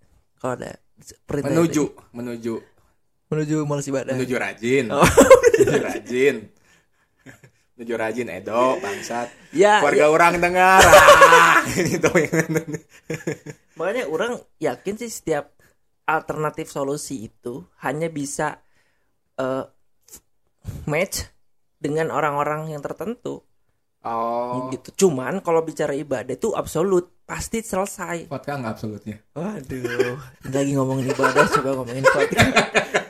[0.43, 0.75] Kalau ada
[1.23, 2.55] perintah Menuju, menuju,
[3.31, 4.15] menuju malas ibadah.
[4.19, 4.91] menuju rajin.
[4.91, 5.07] Oh.
[5.55, 6.37] menuju rajin.
[7.79, 9.31] menuju rajin Edo, bangsat.
[9.55, 10.83] Ya, Keluarga orang dengar.
[11.29, 12.49] Ah, ini tuh yang
[13.77, 15.55] makanya orang yakin sih setiap
[16.03, 18.59] alternatif solusi itu hanya bisa
[19.37, 19.65] eh,
[20.89, 21.29] match
[21.79, 23.45] dengan orang-orang yang tertentu
[24.09, 25.07] Oh, gitu.
[25.07, 28.33] Cuman kalau bicara ibadah itu absolut pasti selesai.
[28.33, 29.17] vodka nggak absolutnya.
[29.37, 30.17] Waduh,
[30.49, 32.49] lagi ngomongin ibadah coba ngomongin khotbah.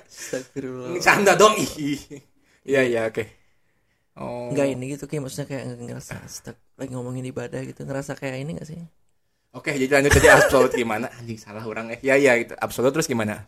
[0.08, 0.98] Astagfirullah.
[0.98, 1.54] Canda dong.
[1.54, 2.02] Ih.
[2.66, 3.24] Iya, iya, oke.
[4.18, 4.50] Oh.
[4.50, 8.58] Enggak ini gitu kayak maksudnya kayak ngerasa stuck lagi ngomongin ibadah gitu ngerasa kayak ini
[8.58, 8.82] gak sih?
[9.54, 11.06] Oke, jadi lanjut tadi absolut gimana?
[11.14, 11.98] Anjing salah orang eh.
[12.02, 12.58] Ya ya gitu.
[12.58, 13.46] Absolut terus gimana?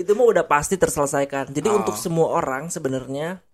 [0.00, 1.52] Itu mah udah pasti terselesaikan.
[1.52, 1.78] Jadi Oh.
[1.84, 3.44] untuk semua orang sebenarnya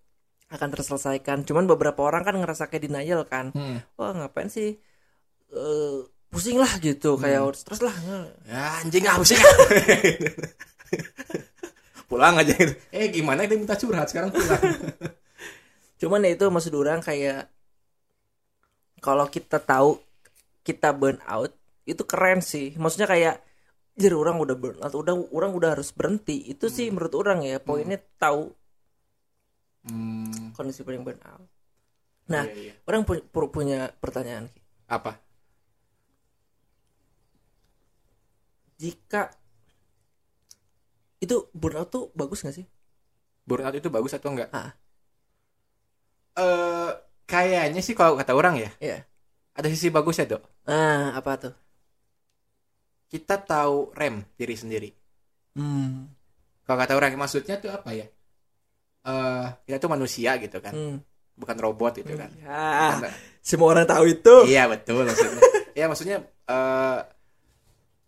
[0.48, 1.44] akan terselesaikan.
[1.44, 3.52] Cuman beberapa orang kan ngerasa kayak denial kan.
[3.52, 3.84] Hmm.
[4.00, 4.80] Wah ngapain sih?
[5.52, 7.96] Eh pusing lah gitu kayak terus lah
[8.44, 9.40] Ya anjing ah sih.
[12.08, 12.72] pulang aja gitu.
[12.88, 14.64] Eh gimana dia minta curhat sekarang pulang.
[16.00, 17.52] Cuman ya itu maksud orang kayak
[19.04, 20.00] kalau kita tahu
[20.64, 21.52] kita burn out
[21.84, 22.72] itu keren sih.
[22.80, 23.36] Maksudnya kayak
[23.98, 26.48] jadi orang udah burn out, udah orang udah harus berhenti.
[26.48, 28.56] Itu sih menurut orang ya poinnya tahu
[29.88, 30.52] Hmm.
[30.52, 31.42] kondisi paling burn out.
[32.28, 32.72] Nah, Iya, iya.
[32.84, 34.52] orang pu- pu- punya pertanyaan.
[34.86, 35.16] Apa?
[38.78, 39.26] jika
[41.18, 42.66] itu burnout tuh bagus gak sih
[43.42, 44.70] burnout itu bagus atau enggak Ah.
[46.38, 46.90] eh
[47.26, 49.02] kayaknya sih kalau kata orang ya Iya.
[49.58, 51.54] ada sisi bagusnya dok ah apa tuh
[53.10, 54.90] kita tahu rem diri sendiri
[55.58, 56.06] hmm.
[56.62, 58.06] kalau kata orang maksudnya tuh apa ya
[59.08, 60.74] eh kita tuh manusia gitu kan.
[60.76, 60.98] Hmm.
[61.38, 62.34] bukan robot gitu kan.
[62.34, 64.34] Ya, Karena- semua orang tahu itu.
[64.44, 65.42] Iya betul maksudnya.
[65.78, 66.98] Ya maksudnya eh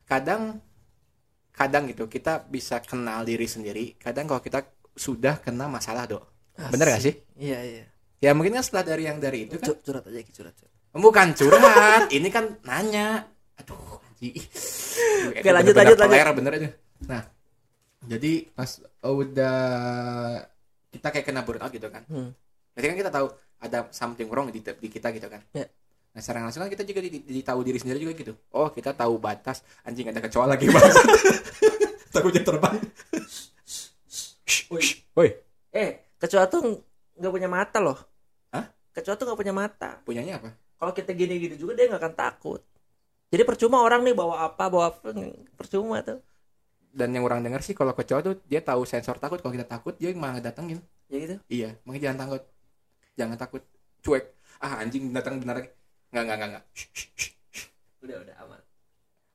[0.02, 0.58] kadang
[1.54, 3.94] kadang gitu kita bisa kenal diri sendiri.
[3.94, 6.26] Kadang kalau kita sudah kena masalah dok.
[6.58, 7.14] Bener gak sih?
[7.38, 7.84] Iya iya.
[8.18, 10.74] Ya mungkin kan setelah dari yang dari itu kan Cu- curhat aja curhat, curhat.
[10.92, 12.02] bukan curhat.
[12.10, 13.30] Ini kan nanya.
[13.56, 14.02] Aduh
[15.30, 16.34] Oke, lanjut, lanjut, lanjut.
[16.36, 16.68] bener aja.
[17.06, 17.22] Nah
[18.02, 18.70] jadi pas
[19.00, 19.56] udah
[20.90, 22.02] kita kayak kena burnout gitu kan.
[22.10, 22.34] Hmm.
[22.70, 23.26] berarti kan kita tahu
[23.60, 25.42] ada something wrong di, di kita gitu kan.
[25.54, 25.66] Ya.
[26.10, 28.32] nah secara langsung kan kita juga di, di- tahu diri sendiri juga gitu.
[28.50, 29.62] Oh kita tahu batas.
[29.86, 30.82] Anjing ada kecoa lagi bang.
[32.14, 32.76] Takutnya terbang.
[34.70, 34.86] Woi.
[35.14, 35.30] woi
[35.70, 36.82] eh kecoa tuh
[37.18, 37.98] nggak punya mata loh.
[38.50, 38.66] Hah?
[38.94, 40.02] kecoa tuh nggak punya mata.
[40.02, 40.50] Punyanya apa?
[40.80, 42.60] Kalau kita gini-gini juga dia nggak akan takut.
[43.30, 45.14] Jadi percuma orang nih bawa apa bawa apa
[45.54, 46.18] percuma tuh
[46.90, 49.94] dan yang orang dengar sih kalau kecoa tuh dia tahu sensor takut kalau kita takut
[49.96, 52.42] dia malah datengin ya gitu Iya, makanya jangan takut.
[53.18, 53.62] Jangan takut.
[54.02, 54.24] Cuek.
[54.62, 55.64] Ah, anjing datang benar.
[56.74, 57.66] Shh, shh, shh, shh.
[58.02, 58.60] udah udah aman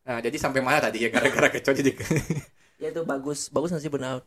[0.05, 1.91] Nah, jadi sampai mana tadi ya gara-gara kecoa jadi
[2.83, 4.23] ya itu bagus bagus nggak sih burnout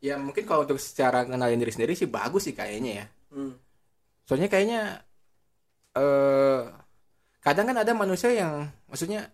[0.00, 3.06] Ya, mungkin kalau untuk secara kenalin diri sendiri sih bagus sih kayaknya ya.
[3.36, 3.52] hmm.
[4.24, 5.04] Soalnya kayaknya
[5.92, 6.60] eh
[7.44, 9.28] kadang kan ada manusia yang maksudnya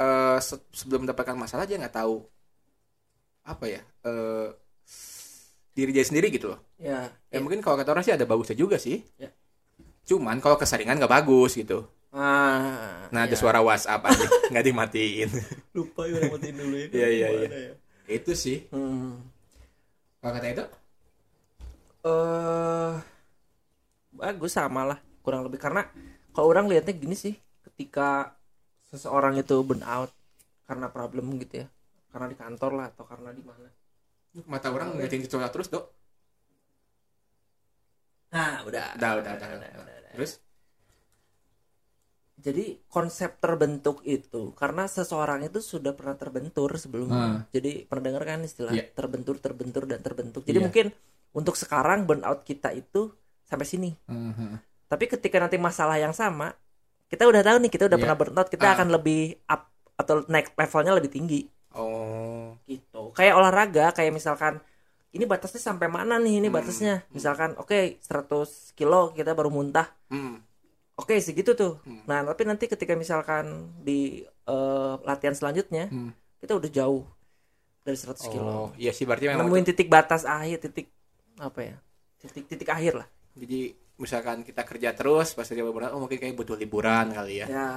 [0.00, 2.24] eh se- sebelum mendapatkan masalah dia nggak tahu
[3.44, 3.80] apa ya?
[4.06, 4.48] eh
[5.72, 6.60] diri dia sendiri gitu loh.
[6.76, 9.00] ya Ya, mungkin kalau kata orang sih ada bagusnya juga sih.
[9.16, 9.32] Ya.
[10.04, 11.88] Cuman kalau keseringan nggak bagus gitu.
[12.12, 13.40] ah Nah, ada ya.
[13.40, 15.28] suara WhatsApp aja nggak dimatiin.
[15.72, 17.72] lupa ya matiin dulu Iya, iya, Gimana iya.
[17.72, 17.74] ya?
[18.20, 18.68] Itu sih.
[18.68, 19.32] hmm.
[20.20, 20.64] Kalau kata itu,
[22.04, 22.92] eh
[24.12, 25.88] bagus sama lah kurang lebih karena
[26.36, 27.34] kalau orang lihatnya gini sih
[27.64, 28.36] ketika
[28.92, 30.12] seseorang itu burn out
[30.68, 31.66] karena problem gitu ya
[32.12, 33.68] karena di kantor lah atau karena di mana
[34.46, 35.84] mata orang ngeliatin kecoa terus, Dok.
[38.32, 39.96] nah udah Udah, udah, udah, udah.
[40.12, 40.40] Terus?
[42.42, 47.40] jadi konsep terbentuk itu karena seseorang itu sudah pernah terbentur sebelumnya Hmm.
[47.48, 48.90] jadi pernah dengar kan istilah Iya.
[48.90, 50.64] terbentur terbentur dan terbentuk jadi Iya.
[50.66, 50.86] mungkin
[51.32, 53.12] untuk sekarang burnout kita itu
[53.44, 54.58] sampai sini Mhm.
[54.88, 56.52] Tapi ketika nanti masalah yang sama,
[57.08, 58.04] kita udah tahu nih kita udah Iya.
[58.04, 58.74] pernah burnout, kita Ah.
[58.76, 63.12] akan lebih up atau naik levelnya lebih tinggi Oh, gitu.
[63.12, 64.60] Kayak olahraga, kayak misalkan
[65.12, 66.56] ini batasnya sampai mana nih ini Hmm.
[66.56, 66.94] batasnya?
[67.10, 69.88] Misalkan oke 100 kilo kita baru muntah.
[70.08, 70.36] hmm.
[70.92, 71.80] Oke segitu tuh.
[71.88, 72.04] Hmm.
[72.04, 76.12] Nah, tapi nanti ketika misalkan di eh, latihan selanjutnya Hmm.
[76.38, 77.02] kita udah jauh
[77.82, 78.46] dari 100 kilo.
[78.46, 80.86] Oh, iya sih berarti memang Nemuin titik batas akhir, titik
[81.38, 81.76] apa ya?
[82.20, 83.08] Titik titik akhir lah.
[83.32, 87.46] jadi misalkan kita kerja terus pas dia berat, oh mungkin kayak butuh liburan kali ya.
[87.48, 87.70] Ya,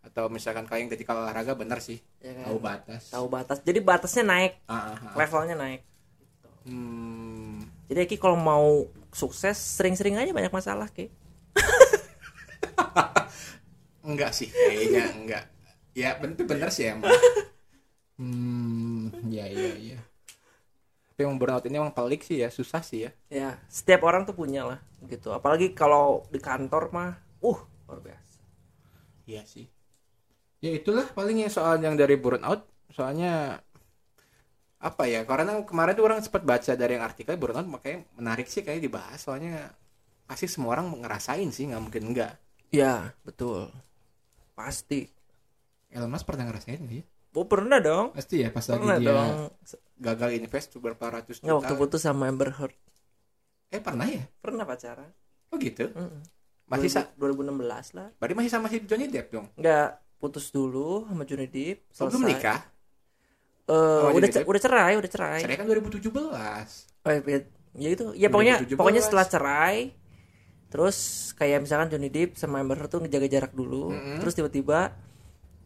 [0.00, 2.44] Atau misalkan kayak yang tadi kalau olahraga bener sih, ya kan?
[2.48, 3.02] tahu batas.
[3.12, 3.58] Tahu batas.
[3.60, 4.52] Jadi batasnya naik.
[4.64, 5.14] Ah, ah, ah.
[5.16, 5.80] levelnya naik.
[6.64, 7.68] Hmm.
[7.90, 11.12] Jadi Ki kalau mau sukses sering-sering aja banyak masalah Ki.
[14.10, 15.44] Enggak sih, kayaknya enggak.
[15.92, 17.12] Ya, bener bener sih emang.
[18.18, 20.00] hmm, ya ya ya.
[21.12, 23.10] Tapi emang burnout ini emang pelik sih ya, susah sih ya.
[23.28, 25.36] Ya, setiap orang tuh punya lah gitu.
[25.36, 28.40] Apalagi kalau di kantor mah, uh, luar biasa.
[29.28, 29.68] Iya sih.
[30.60, 32.68] Ya itulah paling yang soal yang dari burnout.
[32.92, 33.60] Soalnya
[34.80, 35.24] apa ya?
[35.24, 39.20] Karena kemarin tuh orang sempat baca dari yang artikel burnout makanya menarik sih kayak dibahas.
[39.20, 39.72] Soalnya
[40.28, 42.36] pasti semua orang ngerasain sih, nggak mungkin enggak.
[42.70, 43.72] Ya, betul.
[44.54, 45.08] Pasti.
[45.90, 47.02] Elon Musk pernah ngerasain ya?
[47.34, 48.14] Oh, pernah dong.
[48.14, 49.30] Pasti ya pas Pernah lagi dia dong.
[50.00, 51.80] gagal invest tuh berapa ratus Nggak waktu juta.
[51.82, 52.76] putus sama Amber Heard.
[53.70, 54.22] Eh pernah ya?
[54.42, 55.10] Pernah pacaran.
[55.50, 55.90] Oh gitu.
[55.90, 56.22] Mm-mm.
[56.70, 58.08] Masih sa 2016 lah.
[58.18, 59.46] berarti masih sama si Johnny Depp dong.
[59.58, 59.88] Nggak
[60.20, 61.88] putus dulu sama Johnny Depp.
[61.94, 62.30] Oh, belum selesai.
[62.30, 62.60] nikah.
[63.64, 64.46] Eh, Sama udah Johnny ce- Depp?
[64.46, 65.40] udah cerai, udah cerai.
[65.40, 66.70] Cerai kan 2017.
[67.00, 67.38] Oh, ya,
[67.72, 68.76] ya itu ya pokoknya 2017.
[68.76, 69.78] pokoknya setelah cerai
[70.68, 70.98] terus
[71.32, 74.18] kayak misalkan Johnny Depp sama Amber Heard tuh ngejaga jarak dulu Mm-mm.
[74.18, 74.94] terus tiba-tiba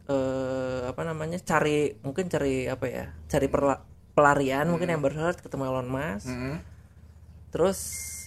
[0.03, 3.81] eh apa namanya cari mungkin cari apa ya cari perla-
[4.11, 6.55] pelarian mungkin Amber Heard ketemu Elon Musk Mm-mm.
[7.49, 7.79] terus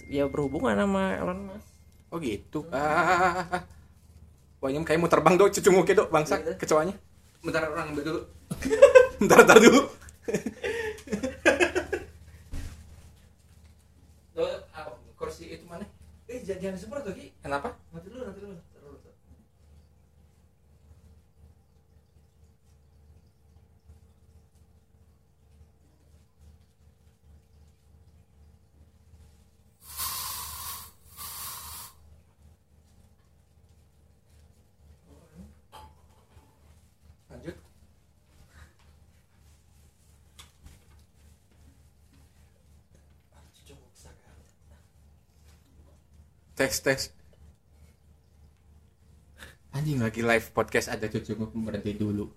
[0.05, 1.67] ya berhubungan sama Elon Musk
[2.09, 2.65] Oh gitu.
[2.69, 3.63] Ah.
[4.59, 6.51] Wah, ini kayak mau terbang dong cucu muke dok bangsa Gitu.
[6.67, 6.95] kecoanya.
[7.39, 8.21] Bentar orang ambil dulu.
[9.23, 9.81] bentar, bentar dulu.
[15.19, 15.83] kursi itu mana?
[16.31, 17.75] eh jangan disemprot tuh Ki Kenapa?
[17.91, 18.55] nanti dulu nanti dulu
[46.69, 47.01] tes tes.
[49.73, 52.29] Anjing lagi live podcast ada cucumu berhenti dulu